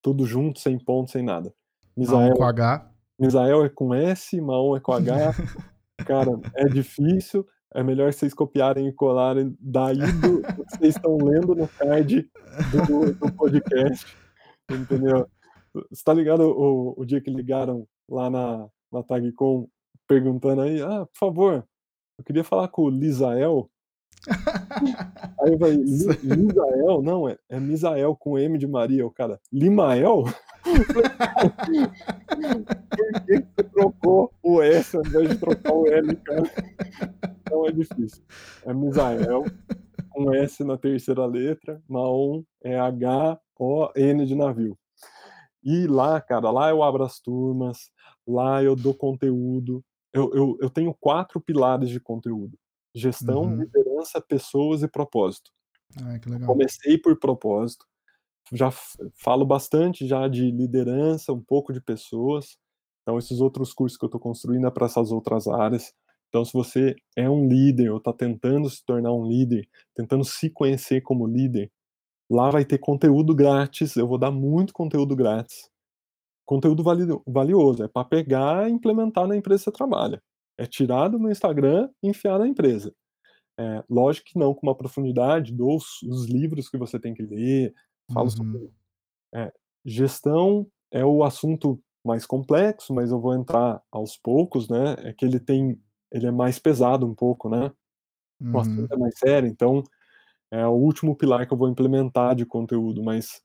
[0.00, 1.52] tudo junto, sem ponto, sem nada.
[1.96, 2.88] Misael com H.
[3.18, 5.32] Misael é com S, Maon é com H.
[6.06, 7.44] Cara, é difícil.
[7.74, 12.30] É melhor vocês copiarem e colarem daí do, do que vocês estão lendo no card
[12.86, 14.16] do, do podcast.
[14.70, 15.26] Entendeu?
[15.90, 19.66] Você tá ligado o, o dia que ligaram lá na, na TagCon
[20.06, 21.66] perguntando aí, ah, por favor,
[22.16, 23.68] eu queria falar com o Lisael.
[25.40, 27.02] Aí eu falei, Lisael?
[27.02, 29.06] Não, é, é Misael com M de Maria.
[29.06, 30.24] O cara, Limael?
[30.62, 30.72] Por
[33.26, 36.42] que você trocou o S ao invés de trocar o L, cara?
[37.50, 38.22] Não é difícil.
[38.64, 39.44] É Misael,
[40.10, 44.78] com S na terceira letra, Maon é H-O-N de navio.
[45.64, 47.90] E lá, cara, lá eu abro as turmas,
[48.26, 49.84] lá eu dou conteúdo.
[50.12, 52.58] Eu, eu, eu tenho quatro pilares de conteúdo:
[52.94, 53.56] gestão, uhum.
[53.56, 55.50] liderança, pessoas e propósito.
[56.02, 56.48] Ah, que legal.
[56.48, 57.86] Comecei por propósito,
[58.52, 58.70] já
[59.14, 62.56] falo bastante já de liderança, um pouco de pessoas.
[63.02, 65.92] Então, esses outros cursos que eu estou construindo é para essas outras áreas.
[66.28, 70.48] Então, se você é um líder ou está tentando se tornar um líder, tentando se
[70.48, 71.70] conhecer como líder,
[72.30, 73.96] lá vai ter conteúdo grátis.
[73.96, 75.70] Eu vou dar muito conteúdo grátis.
[76.46, 76.82] Conteúdo
[77.26, 77.84] valioso.
[77.84, 80.22] É para pegar e implementar na empresa que você trabalha.
[80.58, 82.94] É tirar do Instagram e enfiar na empresa.
[83.58, 87.74] É, lógico que não com uma profundidade dos os livros que você tem que ler,
[88.12, 88.30] Falo uhum.
[88.30, 88.70] sobre
[89.34, 89.52] é,
[89.84, 94.96] gestão é o assunto mais complexo, mas eu vou entrar aos poucos, né?
[94.98, 95.80] É que ele tem,
[96.10, 97.72] ele é mais pesado um pouco, né?
[98.40, 98.96] O assunto uhum.
[98.96, 99.84] é mais sério, então
[100.50, 103.40] é o último pilar que eu vou implementar de conteúdo, mas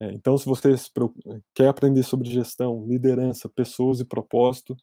[0.00, 0.74] é, então se você
[1.52, 4.76] quer aprender sobre gestão, liderança, pessoas e propósito,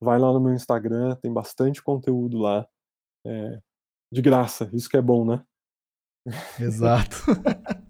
[0.00, 2.66] vai lá no meu Instagram, tem bastante conteúdo lá,
[3.26, 3.58] é,
[4.12, 5.42] de graça, isso que é bom, né?
[6.60, 7.16] Exato.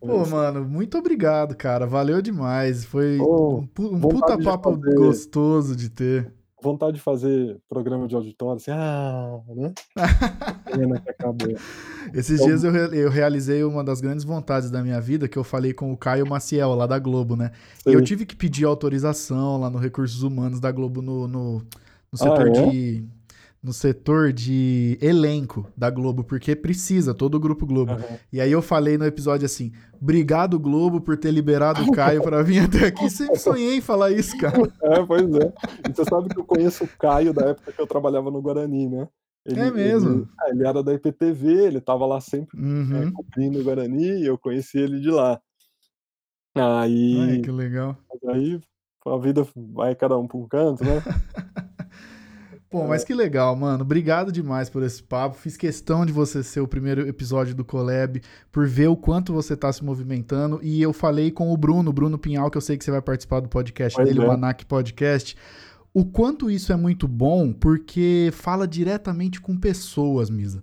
[0.00, 1.86] Pô, mano, muito obrigado, cara.
[1.86, 2.84] Valeu demais.
[2.84, 6.32] Foi oh, um, um puta papo fazer, gostoso de ter.
[6.64, 9.74] Vontade de fazer programa de auditório, assim, ah, né?
[10.72, 11.54] Pena que acabou.
[12.14, 15.44] Esses então, dias eu, eu realizei uma das grandes vontades da minha vida, que eu
[15.44, 17.50] falei com o Caio Maciel, lá da Globo, né?
[17.82, 17.90] Sim.
[17.90, 21.62] E eu tive que pedir autorização lá no Recursos Humanos da Globo no, no,
[22.10, 22.70] no setor ah, é?
[22.70, 23.04] de
[23.64, 27.92] no setor de elenco da Globo, porque precisa, todo o Grupo Globo.
[27.92, 28.18] Uhum.
[28.30, 32.42] E aí eu falei no episódio assim: obrigado, Globo, por ter liberado o Caio para
[32.42, 33.08] vir até aqui.
[33.08, 34.54] Sempre sonhei em falar isso, cara.
[34.84, 35.52] É, pois é.
[35.88, 38.86] E você sabe que eu conheço o Caio da época que eu trabalhava no Guarani,
[38.86, 39.08] né?
[39.46, 40.10] Ele, é mesmo?
[40.10, 43.08] Ele, é, ele, era da IPTV, ele tava lá sempre uhum.
[43.08, 45.40] é, cobrindo o Guarani e eu conheci ele de lá.
[46.54, 47.18] Aí.
[47.20, 47.96] Ai, que legal.
[48.28, 48.60] Aí
[49.06, 51.02] a vida vai cada um para um canto, né?
[52.74, 53.82] Pô, mas que legal, mano.
[53.82, 55.36] Obrigado demais por esse papo.
[55.36, 58.20] Fiz questão de você ser o primeiro episódio do Collab,
[58.50, 60.58] por ver o quanto você tá se movimentando.
[60.60, 63.38] E eu falei com o Bruno, Bruno Pinhal, que eu sei que você vai participar
[63.38, 64.28] do podcast pois dele, é.
[64.28, 65.36] o Anac Podcast.
[65.92, 70.60] O quanto isso é muito bom, porque fala diretamente com pessoas, Misa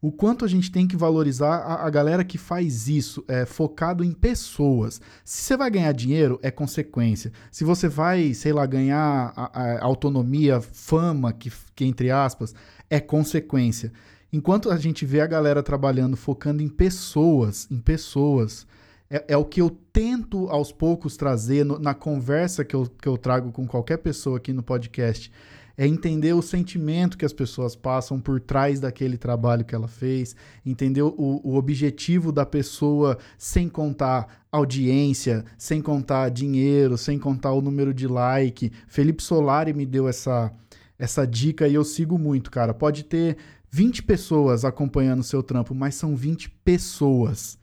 [0.00, 4.04] o quanto a gente tem que valorizar a, a, galera que faz isso, é focado
[4.04, 5.00] em pessoas.
[5.24, 7.32] Se você vai ganhar dinheiro, é consequência.
[7.50, 12.54] Se você vai, sei lá, ganhar a, a autonomia, fama, que, que entre aspas,
[12.88, 13.92] é consequência.
[14.32, 18.66] Enquanto a gente vê a galera trabalhando, focando em pessoas, em pessoas,
[19.10, 23.08] é, é o que eu tento aos poucos trazer no, na conversa que eu, que
[23.08, 25.32] eu trago com qualquer pessoa aqui no podcast
[25.78, 30.34] é entender o sentimento que as pessoas passam por trás daquele trabalho que ela fez,
[30.66, 37.62] entender o, o objetivo da pessoa sem contar audiência, sem contar dinheiro, sem contar o
[37.62, 38.72] número de like.
[38.88, 40.52] Felipe Solari me deu essa,
[40.98, 42.74] essa dica e eu sigo muito, cara.
[42.74, 43.36] Pode ter
[43.70, 47.56] 20 pessoas acompanhando o seu trampo, mas são 20 pessoas.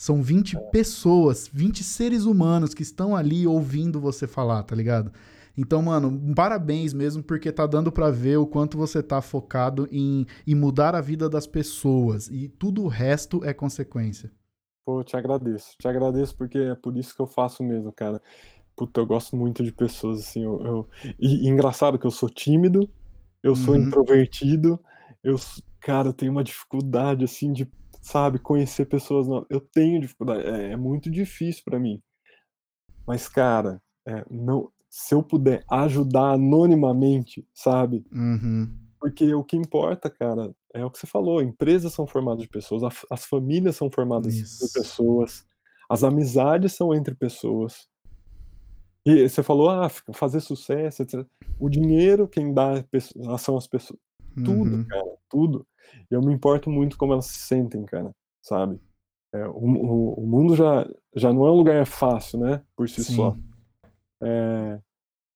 [0.00, 5.12] São 20 pessoas, 20 seres humanos que estão ali ouvindo você falar, tá ligado?
[5.58, 10.24] Então, mano, parabéns mesmo, porque tá dando para ver o quanto você tá focado em,
[10.46, 12.28] em mudar a vida das pessoas.
[12.28, 14.30] E tudo o resto é consequência.
[14.86, 15.76] Pô, te agradeço.
[15.76, 18.22] Te agradeço porque é por isso que eu faço mesmo, cara.
[18.76, 20.44] Puta, eu gosto muito de pessoas, assim.
[20.44, 20.88] Eu, eu...
[21.18, 22.88] E, e engraçado que eu sou tímido,
[23.42, 23.80] eu sou uhum.
[23.80, 24.78] introvertido,
[25.24, 25.34] eu,
[25.80, 27.68] cara, eu tenho uma dificuldade, assim, de,
[28.00, 29.48] sabe, conhecer pessoas novas.
[29.50, 32.00] Eu tenho dificuldade, é, é muito difícil para mim.
[33.04, 38.04] Mas, cara, é, não, se eu puder ajudar anonimamente, sabe?
[38.12, 38.68] Uhum.
[38.98, 42.82] Porque o que importa, cara, é o que você falou: empresas são formadas de pessoas,
[43.08, 44.58] as famílias são formadas Isso.
[44.58, 45.46] por pessoas,
[45.88, 47.88] as amizades são entre pessoas.
[49.06, 51.24] E você falou, ah, fazer sucesso, etc.
[51.58, 52.84] O dinheiro, quem dá
[53.38, 53.98] são as pessoas.
[54.34, 54.84] Tudo, uhum.
[54.84, 55.66] cara, tudo.
[56.10, 58.10] Eu me importo muito como elas se sentem, cara,
[58.42, 58.78] sabe?
[59.32, 62.62] é, o, o, o, mundo já, já não é um lugar fácil, né?
[62.74, 63.16] Por si Sim.
[63.16, 63.36] só.
[64.22, 64.80] É,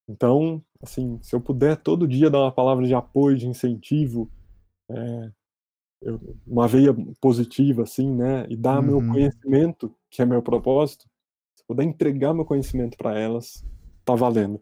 [0.08, 4.30] então, assim, se eu puder todo dia dar uma palavra de apoio, de incentivo,
[4.90, 5.30] é,
[6.02, 8.46] eu, uma veia positiva, assim, né?
[8.48, 9.00] E dar uhum.
[9.00, 11.04] meu conhecimento, que é meu propósito,
[11.54, 13.64] se eu puder entregar meu conhecimento para elas,
[14.04, 14.60] tá valendo.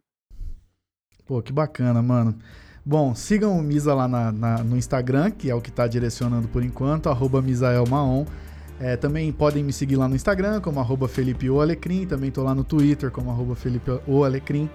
[1.26, 2.36] Pô, que bacana, mano.
[2.84, 6.48] Bom, sigam o Misa lá na, na, no Instagram, que é o que está direcionando
[6.48, 8.24] por enquanto, arroba Misaelmaon.
[8.80, 12.06] É, também podem me seguir lá no Instagram, como arroba Felipe Alecrim.
[12.06, 13.90] Também tô lá no Twitter, como arroba Felipe
[14.24, 14.70] Alecrim.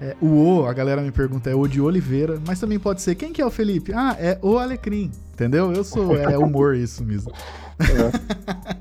[0.00, 3.14] É, o O, a galera me pergunta, é o de Oliveira, mas também pode ser,
[3.14, 3.92] quem que é o Felipe?
[3.92, 5.72] Ah, é o Alecrim, entendeu?
[5.72, 7.32] Eu sou, é humor isso mesmo.
[7.78, 8.76] É.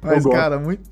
[0.02, 0.82] mas, cara, muito...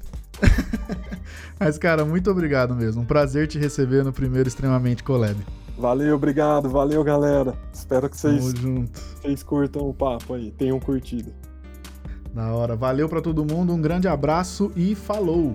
[1.59, 3.03] mas, cara, muito obrigado mesmo.
[3.03, 5.37] Um prazer te receber no primeiro Extremamente Collab.
[5.79, 7.55] Valeu, obrigado, valeu, galera.
[7.73, 11.33] Espero que vocês, vocês curtam o papo aí, tenham curtido.
[12.35, 12.77] Da hora.
[12.77, 15.55] Valeu para todo mundo, um grande abraço e falou!